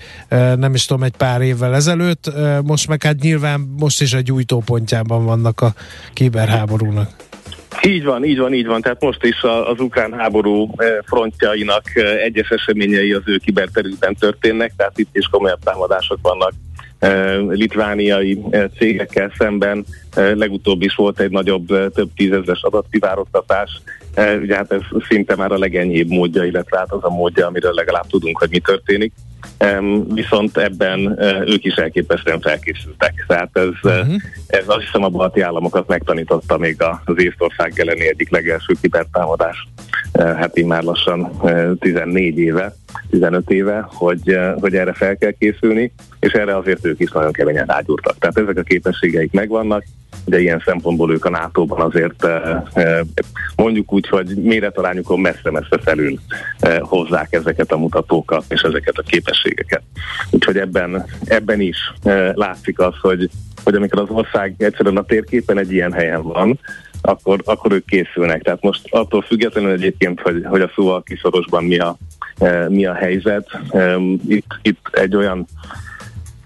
nem 0.57 0.75
is 0.75 0.85
tudom, 0.85 1.03
egy 1.03 1.17
pár 1.17 1.41
évvel 1.41 1.75
ezelőtt, 1.75 2.33
most 2.63 2.89
meg 2.89 3.03
hát 3.03 3.21
nyilván 3.21 3.75
most 3.79 4.01
is 4.01 4.13
egy 4.13 4.25
gyújtópontjában 4.25 5.25
vannak 5.25 5.61
a 5.61 5.75
kiberháborúnak. 6.13 7.29
Így 7.83 8.05
van, 8.05 8.25
így 8.25 8.39
van, 8.39 8.55
így 8.55 8.67
van. 8.67 8.81
Tehát 8.81 9.03
most 9.03 9.25
is 9.25 9.43
az 9.43 9.81
ukrán 9.81 10.13
háború 10.13 10.71
eh, 10.77 10.97
frontjainak 11.05 11.83
eh, 11.95 12.23
egyes 12.23 12.49
eseményei 12.49 13.13
az 13.13 13.23
ő 13.25 13.37
kiberterükben 13.37 14.15
történnek, 14.15 14.73
tehát 14.77 14.99
itt 14.99 15.17
is 15.17 15.27
komolyabb 15.27 15.61
támadások 15.65 16.19
vannak 16.23 16.53
eh, 16.99 17.41
litvániai 17.49 18.43
cégekkel 18.79 19.33
szemben. 19.39 19.85
Legutóbb 20.15 20.83
is 20.83 20.95
volt 20.95 21.21
egy 21.21 21.31
nagyobb, 21.31 21.67
több 21.95 22.09
tízezres 22.17 22.63
adatkivároktatás. 22.63 23.81
Ugye 24.43 24.57
hát 24.57 24.73
ez 24.73 24.81
szinte 25.09 25.37
már 25.37 25.53
a 25.53 25.59
legenyhébb 25.59 26.09
módja, 26.09 26.45
illetve 26.45 26.79
hát 26.79 26.93
az 26.93 27.05
a 27.05 27.11
módja, 27.11 27.47
amiről 27.47 27.73
legalább 27.73 28.07
tudunk, 28.07 28.39
hogy 28.39 28.51
mi 28.51 28.59
történik. 28.59 29.13
Viszont 30.09 30.59
ebben 30.59 31.19
ők 31.47 31.65
is 31.65 31.75
elképesztően 31.75 32.41
felkészültek. 32.41 33.25
Tehát 33.27 33.51
ez, 33.53 33.69
uh-huh. 33.83 34.15
ez 34.47 34.65
azt 34.67 34.85
hiszem 34.85 35.05
a 35.05 35.09
balti 35.09 35.41
államokat 35.41 35.89
megtanította 35.89 36.59
még 36.59 36.77
az 37.05 37.23
Észtország 37.23 37.73
elleni 37.77 38.09
egyik 38.09 38.31
legelső 38.31 38.75
kibertámadás. 38.81 39.69
Hát 40.13 40.59
így 40.59 40.65
már 40.65 40.83
lassan 40.83 41.31
14 41.79 42.39
éve, 42.39 42.75
15 43.11 43.51
éve, 43.51 43.87
hogy, 43.89 44.39
hogy 44.61 44.75
erre 44.75 44.93
fel 44.93 45.17
kell 45.17 45.33
készülni, 45.39 45.93
és 46.21 46.33
erre 46.33 46.57
azért 46.57 46.87
ők 46.87 47.01
is 47.01 47.11
nagyon 47.11 47.33
keményen 47.33 47.67
rágyúrtak. 47.67 48.19
Tehát 48.19 48.39
ezek 48.39 48.59
a 48.59 48.63
képességeik 48.63 49.33
megvannak, 49.33 49.85
de 50.31 50.41
ilyen 50.41 50.63
szempontból 50.65 51.13
ők 51.13 51.25
a 51.25 51.31
NATO-ban 51.31 51.81
azért 51.81 52.27
mondjuk 53.57 53.93
úgy, 53.93 54.09
hogy 54.09 54.27
méretarányukon 54.27 55.21
messze-messze 55.21 55.79
felül 55.83 56.19
hozzák 56.81 57.33
ezeket 57.33 57.73
a 57.73 57.79
mutatókat 57.79 58.45
és 58.49 58.61
ezeket 58.61 58.99
a 58.99 59.03
képességeket. 59.03 59.83
Úgyhogy 60.31 60.57
ebben, 60.57 61.05
ebben 61.25 61.61
is 61.61 61.93
látszik 62.33 62.79
az, 62.79 62.95
hogy, 63.01 63.31
hogy 63.65 63.75
amikor 63.75 64.01
az 64.01 64.09
ország 64.09 64.55
egyszerűen 64.59 64.97
a 64.97 65.05
térképen 65.05 65.59
egy 65.59 65.73
ilyen 65.73 65.93
helyen 65.93 66.23
van, 66.23 66.59
akkor, 67.03 67.41
akkor 67.45 67.73
ők 67.73 67.85
készülnek. 67.85 68.43
Tehát 68.43 68.63
most 68.63 68.81
attól 68.91 69.23
függetlenül 69.23 69.71
egyébként, 69.71 70.21
hogy, 70.21 70.45
hogy 70.45 70.61
a 70.61 70.71
szóval 70.75 71.03
kiszorosban 71.03 71.65
mi 71.65 71.79
a, 71.79 71.97
mi 72.69 72.87
a 72.87 72.95
helyzet, 72.95 73.61
itt, 74.29 74.59
itt 74.63 74.89
egy 74.91 75.17
olyan 75.17 75.47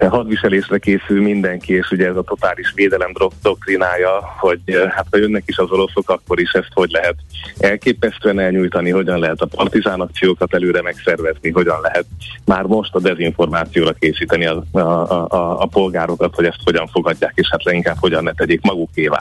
hadviselésre 0.09 0.79
készül 0.79 1.23
mindenki, 1.23 1.75
és 1.75 1.91
ugye 1.91 2.09
ez 2.09 2.17
a 2.17 2.23
totális 2.23 2.73
védelem 2.75 3.13
doktrinája, 3.43 4.11
hogy 4.39 4.61
hát 4.89 5.07
ha 5.11 5.17
jönnek 5.17 5.43
is 5.47 5.57
az 5.59 5.71
oroszok, 5.71 6.11
akkor 6.11 6.41
is 6.41 6.51
ezt 6.53 6.71
hogy 6.75 6.91
lehet 6.91 7.15
elképesztően 7.59 8.39
elnyújtani, 8.39 8.91
hogyan 8.91 9.19
lehet 9.19 9.41
a 9.41 9.47
partizán 9.47 10.01
akciókat 10.01 10.55
előre 10.55 10.83
megszervezni, 10.83 11.51
hogyan 11.51 11.79
lehet 11.83 12.05
már 12.45 12.63
most 12.63 12.95
a 12.95 13.01
dezinformációra 13.01 13.93
készíteni 13.93 14.47
a, 14.47 14.65
a, 14.73 14.79
a, 14.79 15.61
a 15.63 15.67
polgárokat, 15.67 16.35
hogy 16.35 16.45
ezt 16.45 16.61
hogyan 16.65 16.87
fogadják, 16.87 17.33
és 17.35 17.49
hát 17.51 17.65
leginkább 17.65 17.97
hogyan 18.01 18.23
ne 18.23 18.33
tegyék 18.33 18.61
magukévá. 18.61 19.21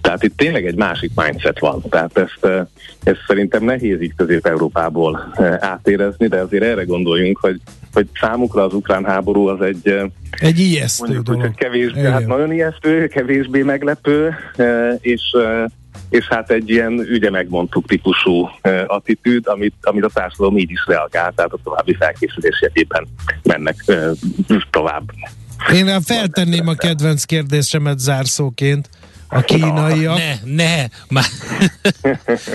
Tehát 0.00 0.22
itt 0.22 0.36
tényleg 0.36 0.66
egy 0.66 0.76
másik 0.76 1.10
mindset 1.14 1.58
van. 1.58 1.82
Tehát 1.88 2.18
ezt, 2.18 2.68
ezt 3.02 3.24
szerintem 3.26 3.64
nehéz 3.64 4.00
így 4.00 4.14
Közép-Európából 4.16 5.34
átérezni, 5.58 6.26
de 6.26 6.40
azért 6.40 6.64
erre 6.64 6.84
gondoljunk, 6.84 7.38
hogy 7.38 7.60
hogy 7.94 8.08
számukra 8.20 8.62
az 8.62 8.74
ukrán 8.74 9.04
háború 9.04 9.46
az 9.46 9.60
egy 9.60 10.00
egy 10.30 10.58
ijesztő 10.58 11.04
mondjuk, 11.04 11.24
dolog. 11.24 11.40
Hogy 11.40 11.54
kevésbé, 11.54 12.00
hát 12.00 12.26
nagyon 12.26 12.52
ijesztő, 12.52 13.06
kevésbé 13.06 13.62
meglepő, 13.62 14.34
és 15.00 15.22
és 16.08 16.26
hát 16.28 16.50
egy 16.50 16.70
ilyen 16.70 16.92
ügye 16.92 17.30
megmondtuk 17.30 17.86
típusú 17.86 18.48
attitűd, 18.86 19.46
amit, 19.46 19.74
amit 19.80 20.04
a 20.04 20.10
társadalom 20.14 20.58
így 20.58 20.70
is 20.70 20.84
reagál, 20.86 21.32
tehát 21.36 21.52
a 21.52 21.58
további 21.64 21.94
felkészülés 21.94 22.60
jegyében 22.60 23.06
mennek 23.42 23.84
tovább. 24.70 25.10
Én 25.72 26.00
feltenném 26.00 26.68
a 26.68 26.74
kedvenc 26.74 27.24
kérdésemet 27.24 27.98
zárszóként. 27.98 28.88
A 29.28 29.40
kínaiak... 29.40 30.16
Ne, 30.16 30.34
ne, 30.44 30.86
már... 31.08 31.24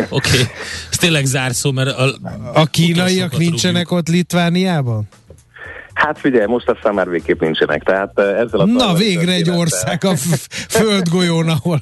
Oké, 0.09 0.29
okay. 0.31 0.47
ez 0.91 0.97
tényleg 0.97 1.25
zárszó, 1.25 1.71
mert... 1.71 1.89
A, 1.89 2.15
a 2.53 2.65
kínaiak 2.65 3.37
nincsenek 3.37 3.89
rúgjuk. 3.89 3.99
ott 3.99 4.07
Litvániában? 4.07 5.07
Hát 5.99 6.19
figyelj, 6.19 6.45
most 6.45 6.69
aztán 6.69 6.93
már 6.93 7.09
végképp 7.09 7.41
nincsenek. 7.41 7.83
Tehát 7.83 8.19
ezzel 8.19 8.59
a 8.59 8.65
Na 8.65 8.93
végre 8.93 9.31
egy 9.31 9.49
ország 9.49 10.03
a 10.03 10.15
földgolyón, 10.69 11.49
ahol, 11.49 11.81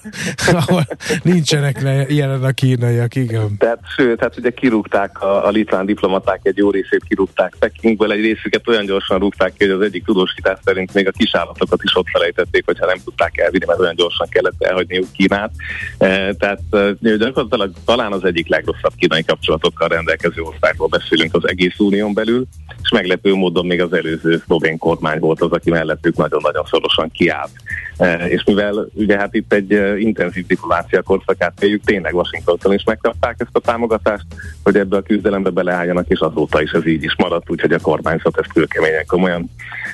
ahol 0.52 0.88
nincsenek 1.24 1.82
jelen 2.10 2.44
a 2.44 2.52
kínaiak, 2.52 3.16
igen. 3.16 3.58
Tehát, 3.58 3.80
sőt, 3.96 4.20
hát 4.20 4.38
ugye 4.38 4.50
kirúgták 4.50 5.22
a, 5.22 5.46
a 5.46 5.50
litván 5.50 5.86
diplomaták, 5.86 6.40
egy 6.44 6.58
jó 6.58 6.70
részét 6.72 7.04
kirúgták 7.08 7.56
Pekingből, 7.60 8.12
egy 8.12 8.22
részüket 8.22 8.68
olyan 8.68 8.86
gyorsan 8.86 9.20
rúgták 9.20 9.54
ki, 9.58 9.66
hogy 9.66 9.74
az 9.74 9.82
egyik 9.82 10.06
tudósítás 10.06 10.60
szerint 10.64 10.94
még 10.94 11.08
a 11.08 11.12
kisállatokat 11.12 11.84
is 11.84 11.96
ott 11.96 12.10
felejtették, 12.12 12.66
hogyha 12.66 12.86
nem 12.86 12.98
tudták 13.04 13.38
elvinni, 13.38 13.66
mert 13.68 13.80
olyan 13.80 13.96
gyorsan 13.96 14.28
kellett 14.30 14.64
elhagyniuk 14.64 15.12
Kínát. 15.12 15.52
E, 15.98 16.34
tehát 16.34 16.62
gyakorlatilag 17.00 17.72
talán 17.86 18.12
az 18.12 18.24
egyik 18.26 18.48
legrosszabb 18.48 18.94
kínai 18.98 19.24
kapcsolatokkal 19.24 19.88
rendelkező 19.88 20.42
országról 20.42 20.88
beszélünk 20.88 21.36
az 21.36 21.48
egész 21.48 21.80
unión 21.80 22.14
belül, 22.14 22.46
és 22.84 22.90
meglepő 22.90 23.34
módon 23.34 23.66
még 23.66 23.82
az 23.82 23.94
elő 23.94 24.07
előző 24.08 24.42
szlovén 24.46 24.78
kormány 24.78 25.20
volt 25.20 25.42
az, 25.42 25.52
aki 25.52 25.70
mellettük 25.70 26.16
nagyon-nagyon 26.16 26.66
szorosan 26.66 27.12
kiállt. 27.12 27.52
E, 27.98 28.28
és 28.28 28.44
mivel 28.44 28.88
ugye 28.94 29.18
hát 29.18 29.34
itt 29.34 29.54
egy 29.54 29.72
e, 29.72 29.98
intenzív 29.98 30.46
diplomácia 30.46 31.02
korszakát 31.02 31.64
éljük, 31.64 31.84
tényleg 31.84 32.16
Washingtonton 32.16 32.74
is 32.74 32.84
megkapták 32.84 33.36
ezt 33.40 33.56
a 33.56 33.60
támogatást, 33.60 34.26
hogy 34.64 34.76
ebbe 34.76 34.98
a 34.98 35.02
küzdelembe 35.02 35.50
beleálljanak, 35.50 36.06
és 36.08 36.20
azóta 36.20 36.62
is 36.62 36.72
ez 36.72 36.88
így 36.88 37.04
is 37.04 37.16
maradt, 37.18 37.50
úgyhogy 37.50 37.72
a 37.72 37.80
kormányzat 37.80 38.40
ezt 38.40 38.54
kőkeményen 38.54 39.06
komolyan 39.06 39.50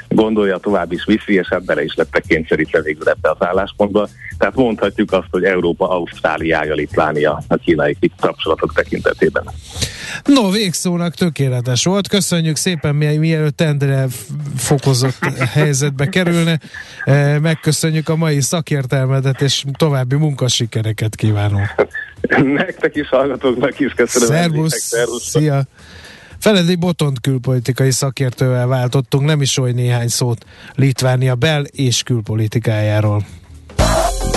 gondolja, 0.07 0.57
tovább 0.57 0.91
is 0.91 1.05
viszi, 1.05 1.33
és 1.33 1.47
hát 1.47 1.65
bele 1.65 1.83
is 1.83 1.93
lettek 1.95 2.23
kényszerítve 2.27 2.81
végül 2.81 3.09
ebbe 3.09 3.29
az 3.29 3.47
álláspontba. 3.47 4.07
Tehát 4.37 4.55
mondhatjuk 4.55 5.11
azt, 5.11 5.27
hogy 5.31 5.43
Európa 5.43 5.89
Ausztráliája, 5.89 6.73
Litvánia 6.73 7.43
a 7.47 7.55
kínai 7.55 7.97
kapcsolatok 8.19 8.73
tekintetében. 8.73 9.43
No, 10.25 10.51
végszónak 10.51 11.13
tökéletes 11.13 11.83
volt. 11.83 12.07
Köszönjük 12.07 12.55
szépen, 12.55 12.95
mielőtt 12.95 13.61
Endre 13.61 14.02
fokozott 14.57 15.25
helyzetbe 15.53 16.09
kerülne. 16.09 16.59
Eh, 17.03 17.39
megköszönjük 17.39 18.09
a 18.09 18.15
mai 18.15 18.41
szakértelmedet, 18.41 19.41
és 19.41 19.63
további 19.77 20.15
munkasikereket 20.15 21.15
kívánunk. 21.15 21.75
Nektek 22.43 22.95
is, 22.95 23.09
hallgatóknak 23.09 23.79
is 23.79 23.93
köszönöm. 23.93 24.27
Szervusz, 24.27 24.93
szia! 25.19 25.63
Feledi 26.43 26.75
Botont 26.75 27.21
külpolitikai 27.21 27.91
szakértővel 27.91 28.67
váltottunk 28.67 29.25
nem 29.25 29.41
is 29.41 29.57
oly 29.57 29.71
néhány 29.71 30.07
szót 30.07 30.45
Litvánia 30.75 31.35
bel- 31.35 31.67
és 31.67 32.03
külpolitikájáról. 32.03 33.25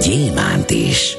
gyémánt 0.00 0.70
is. 0.70 1.16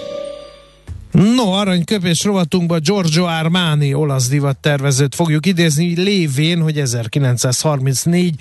No, 1.11 1.51
aranyköpés 1.51 2.23
rovatunkba 2.23 2.79
Giorgio 2.79 3.23
Armani 3.23 3.93
olasz 3.93 4.27
divattervezőt 4.27 5.15
fogjuk 5.15 5.45
idézni, 5.45 6.01
lévén, 6.01 6.61
hogy 6.61 6.79
1934. 6.79 8.35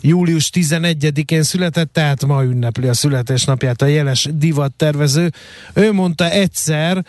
július 0.00 0.50
11-én 0.54 1.42
született, 1.42 1.92
tehát 1.92 2.26
ma 2.26 2.44
ünnepli 2.44 2.88
a 2.88 2.94
születésnapját 2.94 3.82
a 3.82 3.86
jeles 3.86 4.28
divattervező. 4.32 5.32
Ő 5.74 5.92
mondta 5.92 6.30
egyszer, 6.30 7.04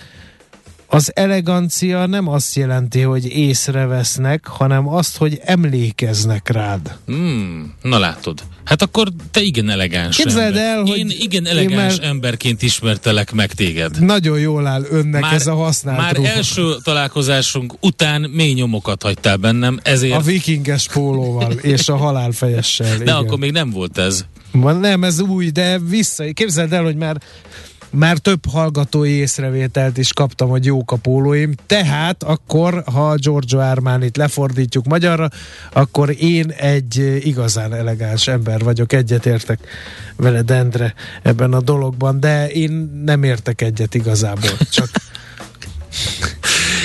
az 0.87 1.11
elegancia 1.15 2.05
nem 2.05 2.27
azt 2.27 2.55
jelenti, 2.55 3.01
hogy 3.01 3.25
észrevesznek, 3.25 4.47
hanem 4.47 4.87
azt, 4.87 5.17
hogy 5.17 5.39
emlékeznek 5.43 6.49
rád. 6.49 6.97
Hmm, 7.05 7.73
na 7.81 7.99
látod. 7.99 8.43
Hát 8.63 8.81
akkor 8.81 9.07
te 9.31 9.41
igen 9.41 9.69
elegáns 9.69 10.15
Képzeld 10.15 10.45
ember. 10.45 10.63
el, 10.63 10.81
hogy 10.81 10.97
én 10.97 11.11
igen 11.19 11.47
elegáns 11.47 11.93
én 11.93 11.99
már... 12.01 12.09
emberként 12.09 12.61
ismertelek 12.61 13.31
meg 13.31 13.53
téged. 13.53 13.99
Nagyon 13.99 14.39
jól 14.39 14.67
áll 14.67 14.85
önnek 14.89 15.21
már, 15.21 15.33
ez 15.33 15.47
a 15.47 15.55
használt 15.55 15.97
Már 15.97 16.15
ruha. 16.15 16.27
első 16.27 16.75
találkozásunk 16.83 17.73
után 17.79 18.21
mély 18.21 18.53
nyomokat 18.53 19.01
hagytál 19.03 19.37
bennem, 19.37 19.79
ezért... 19.83 20.13
A 20.13 20.19
vikinges 20.19 20.87
pólóval 20.87 21.51
és 21.51 21.87
a 21.87 21.95
halálfejessel. 21.95 22.97
De 22.97 23.03
igen. 23.03 23.15
akkor 23.15 23.37
még 23.37 23.51
nem 23.51 23.69
volt 23.69 23.97
ez. 23.97 24.25
Nem, 24.79 25.03
ez 25.03 25.19
új, 25.19 25.49
de 25.49 25.79
vissza. 25.79 26.23
Képzeld 26.33 26.73
el, 26.73 26.83
hogy 26.83 26.95
már 26.95 27.17
már 27.93 28.17
több 28.17 28.45
hallgatói 28.49 29.11
észrevételt 29.11 29.97
is 29.97 30.13
kaptam, 30.13 30.49
hogy 30.49 30.65
jók 30.65 30.91
a 30.91 30.95
pólóim, 30.95 31.53
tehát 31.65 32.23
akkor, 32.23 32.83
ha 32.85 33.15
Giorgio 33.15 33.59
Armánit 33.59 34.17
lefordítjuk 34.17 34.85
magyarra, 34.85 35.29
akkor 35.73 36.15
én 36.19 36.49
egy 36.49 37.19
igazán 37.23 37.73
elegáns 37.73 38.27
ember 38.27 38.63
vagyok, 38.63 38.93
egyetértek 38.93 39.59
vele 40.15 40.41
Dendre 40.41 40.93
ebben 41.21 41.53
a 41.53 41.61
dologban, 41.61 42.19
de 42.19 42.49
én 42.49 43.01
nem 43.05 43.23
értek 43.23 43.61
egyet 43.61 43.93
igazából, 43.93 44.57
csak 44.71 44.89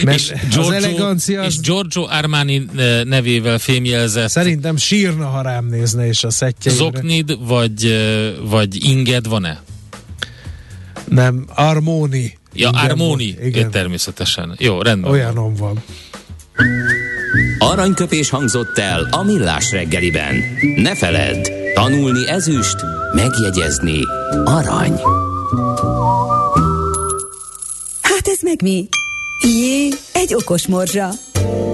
mert 0.05 0.19
és, 0.19 0.31
az 0.31 0.49
Giorgio, 0.51 0.73
elegancia 0.73 1.43
és 1.43 1.59
Giorgio 1.59 2.07
Armani 2.09 2.67
eh, 2.77 3.05
nevével 3.05 3.59
fémjelzett 3.59 4.29
szerintem 4.29 4.77
sírna, 4.77 5.27
ha 5.27 5.43
rám 5.43 5.67
nézne 5.67 6.07
és 6.07 6.25
a 6.25 6.31
szettjeimre. 6.31 6.85
zoknid, 6.85 7.47
vagy, 7.47 7.85
eh, 7.85 8.33
vagy 8.49 8.85
inged 8.85 9.29
van-e? 9.29 9.63
Nem, 11.09 11.45
Armóni. 11.55 12.39
Ja, 12.53 12.69
Igen, 12.69 12.91
Armoni, 12.91 13.35
Igen, 13.43 13.71
természetesen. 13.71 14.55
Jó, 14.59 14.83
rendben. 14.83 15.11
olyanom 15.11 15.55
van. 15.55 15.83
Aranyköpés 17.59 18.31
hangzott 18.31 18.79
el 18.79 19.09
a 19.11 19.23
millás 19.23 19.71
reggeliben. 19.73 20.35
Ne 20.77 20.95
feledd, 20.95 21.47
tanulni 21.75 22.29
ezüst, 22.29 22.77
megjegyezni 23.15 24.01
arany. 24.45 24.93
Hát 28.03 28.27
ez 28.29 28.39
meg 28.43 28.63
mi? 28.63 28.89
Jé, 29.45 29.89
egy 30.13 30.35
okos 30.35 30.67
morzsa. 30.67 31.09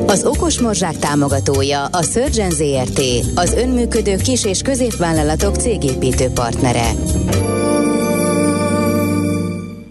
Az 0.07 0.25
Okos 0.25 0.61
Morzsák 0.61 0.99
támogatója 0.99 1.85
a 1.85 2.03
Surgeon 2.03 2.51
ZRT, 2.51 3.01
az 3.35 3.53
önműködő 3.53 4.17
kis- 4.17 4.45
és 4.45 4.61
középvállalatok 4.63 5.57
cégépítő 5.57 6.29
partnere. 6.29 6.91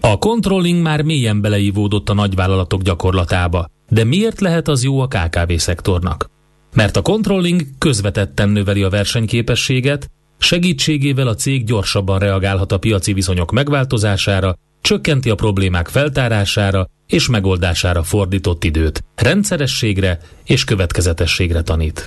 A 0.04 0.18
controlling 0.18 0.82
már 0.82 1.02
mélyen 1.02 1.40
beleívódott 1.40 2.08
a 2.08 2.14
nagyvállalatok 2.14 2.82
gyakorlatába. 2.82 3.68
De 3.88 4.04
miért 4.04 4.40
lehet 4.40 4.68
az 4.68 4.84
jó 4.84 5.00
a 5.00 5.06
KKV 5.06 5.52
szektornak? 5.56 6.30
Mert 6.74 6.96
a 6.96 7.02
controlling 7.02 7.62
közvetetten 7.78 8.48
növeli 8.48 8.82
a 8.82 8.90
versenyképességet, 8.90 10.10
segítségével 10.38 11.28
a 11.28 11.34
cég 11.34 11.64
gyorsabban 11.64 12.18
reagálhat 12.18 12.72
a 12.72 12.78
piaci 12.78 13.12
viszonyok 13.12 13.52
megváltozására, 13.52 14.56
csökkenti 14.84 15.30
a 15.30 15.34
problémák 15.34 15.88
feltárására 15.88 16.88
és 17.06 17.28
megoldására 17.28 18.02
fordított 18.02 18.64
időt, 18.64 19.04
rendszerességre 19.16 20.18
és 20.44 20.64
következetességre 20.64 21.62
tanít. 21.62 22.06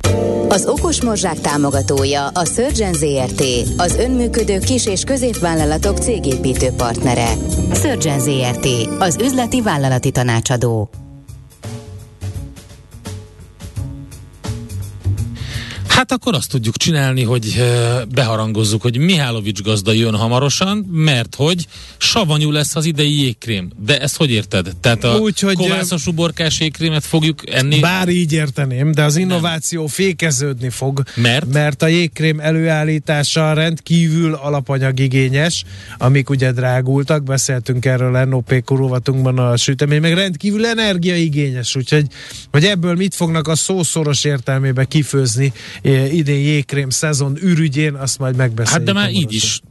Az 0.49 0.65
Okos 0.65 1.01
Morzsák 1.01 1.39
támogatója 1.39 2.27
a 2.27 2.45
Surgeon 2.45 2.93
ZRT, 2.93 3.43
az 3.77 3.95
önműködő 3.95 4.59
kis- 4.59 4.87
és 4.87 5.03
középvállalatok 5.03 5.97
cégépítő 5.97 6.69
partnere. 6.77 7.33
Surgeon 7.73 8.19
ZRT, 8.19 8.67
az 8.99 9.17
üzleti 9.21 9.61
vállalati 9.61 10.11
tanácsadó. 10.11 10.89
Hát 15.97 16.11
akkor 16.11 16.33
azt 16.33 16.49
tudjuk 16.49 16.77
csinálni, 16.77 17.23
hogy 17.23 17.53
eh, 17.57 18.01
beharangozzuk, 18.13 18.81
hogy 18.81 18.97
Mihálovics 18.97 19.61
gazda 19.61 19.91
jön 19.91 20.15
hamarosan, 20.15 20.77
mert 20.77 21.35
hogy 21.35 21.67
savanyú 21.97 22.51
lesz 22.51 22.75
az 22.75 22.85
idei 22.85 23.21
jégkrém. 23.21 23.71
De 23.85 24.01
ezt 24.01 24.17
hogy 24.17 24.31
érted? 24.31 24.75
Tehát 24.81 25.03
a 25.03 25.17
Úgy, 25.17 25.39
hogy, 25.39 25.55
kovászos 25.55 26.07
uborkás 26.07 26.59
jégkrémet 26.59 27.05
fogjuk 27.05 27.49
enni? 27.51 27.79
Bár 27.79 28.07
így 28.07 28.33
érteném, 28.33 28.91
de 28.91 29.03
az 29.03 29.15
innováció 29.15 29.79
Nem. 29.79 29.89
fékeződni 29.89 30.69
fog. 30.69 31.03
Mert? 31.15 31.53
Mert 31.53 31.81
a 31.81 31.87
jégkrém 31.87 32.39
előállítása 32.39 33.53
rendkívül 33.53 34.33
alapanyagigényes, 34.33 35.63
amik 35.97 36.29
ugye 36.29 36.51
drágultak, 36.51 37.23
beszéltünk 37.23 37.85
erről 37.85 38.25
NOP 38.25 38.63
kurovatunkban 38.63 39.37
a 39.37 39.57
sütemény, 39.57 40.01
meg 40.01 40.13
rendkívül 40.13 40.65
energiaigényes, 40.65 41.75
úgyhogy 41.75 42.05
hogy 42.51 42.63
ebből 42.65 42.95
mit 42.95 43.15
fognak 43.15 43.47
a 43.47 43.55
szószoros 43.55 44.23
értelmébe 44.23 44.85
kifőzni 44.85 45.53
idén 45.87 46.39
jégkrém 46.39 46.89
szezon 46.89 47.37
ürügyén, 47.41 47.93
azt 47.93 48.19
majd 48.19 48.35
megbeszéljük. 48.35 48.87
Hát 48.87 48.95
de 48.95 48.99
már 48.99 49.11
így 49.11 49.33
is 49.33 49.61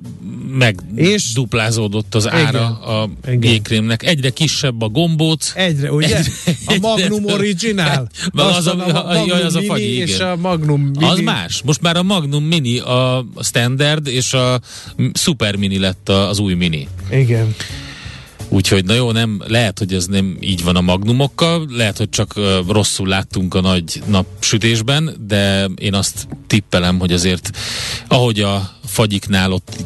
megduplázódott 0.58 2.14
az 2.14 2.28
ára 2.28 2.48
igen, 2.48 2.62
a 2.62 3.08
igen. 3.26 3.50
jégkrémnek. 3.50 4.02
Egyre 4.02 4.30
kisebb 4.30 4.82
a 4.82 4.88
gombóc. 4.88 5.52
Egyre, 5.54 5.92
ugye? 5.92 6.16
Egyre, 6.16 6.30
a 6.66 6.76
Magnum 6.80 7.22
egyre, 7.22 7.34
Original. 7.34 8.08
Az 8.32 8.66
a, 8.66 8.78
a, 8.78 9.10
a, 9.10 9.14
Magnum 9.14 9.44
az 9.44 9.54
a 9.54 9.62
fagyi, 9.62 9.94
igen. 9.94 10.06
és 10.06 10.18
a 10.18 10.36
Magnum 10.36 10.80
Mini. 10.80 11.10
Az 11.10 11.20
más. 11.20 11.62
Most 11.64 11.80
már 11.80 11.96
a 11.96 12.02
Magnum 12.02 12.44
Mini 12.44 12.78
a 12.78 13.26
standard, 13.40 14.06
és 14.06 14.32
a 14.32 14.60
Super 15.12 15.56
Mini 15.56 15.78
lett 15.78 16.08
az 16.08 16.38
új 16.38 16.54
Mini. 16.54 16.88
Igen. 17.10 17.54
Úgyhogy 18.48 18.84
na 18.84 18.94
jó, 18.94 19.12
nem, 19.12 19.42
lehet, 19.46 19.78
hogy 19.78 19.94
ez 19.94 20.06
nem 20.06 20.36
így 20.40 20.64
van 20.64 20.76
a 20.76 20.80
magnumokkal, 20.80 21.66
lehet, 21.70 21.96
hogy 21.96 22.08
csak 22.08 22.32
uh, 22.36 22.44
rosszul 22.68 23.08
láttunk 23.08 23.54
a 23.54 23.60
nagy 23.60 24.02
napsütésben, 24.06 25.16
de 25.26 25.64
én 25.64 25.94
azt 25.94 26.28
tippelem, 26.46 26.98
hogy 26.98 27.12
azért 27.12 27.50
ahogy 28.08 28.40
a 28.40 28.70
fagyiknál 28.84 29.52
ott 29.52 29.76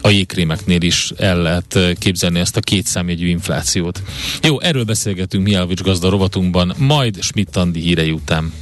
a 0.00 0.08
jégkrémeknél 0.08 0.82
is 0.82 1.12
el 1.16 1.42
lehet 1.42 1.78
képzelni 1.98 2.38
ezt 2.38 2.56
a 2.56 2.60
két 2.60 2.86
számjegyű 2.86 3.28
inflációt. 3.28 4.02
Jó, 4.42 4.60
erről 4.60 4.84
beszélgetünk 4.84 5.44
Mijálovics 5.44 5.80
gazda 5.80 6.08
rovatunkban, 6.08 6.74
majd 6.78 7.22
Schmidt-Andi 7.22 7.80
hírei 7.80 8.10
után. 8.10 8.52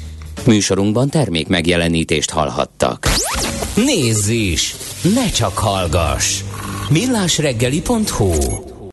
Műsorunkban 0.47 1.09
termék 1.09 1.49
megjelenítést 1.49 2.31
hallhattak. 2.31 3.09
Nézz 3.75 4.29
is! 4.29 4.75
Ne 5.15 5.31
csak 5.31 5.59
hallgass! 5.59 6.43
millásreggeli.hu 6.91 8.70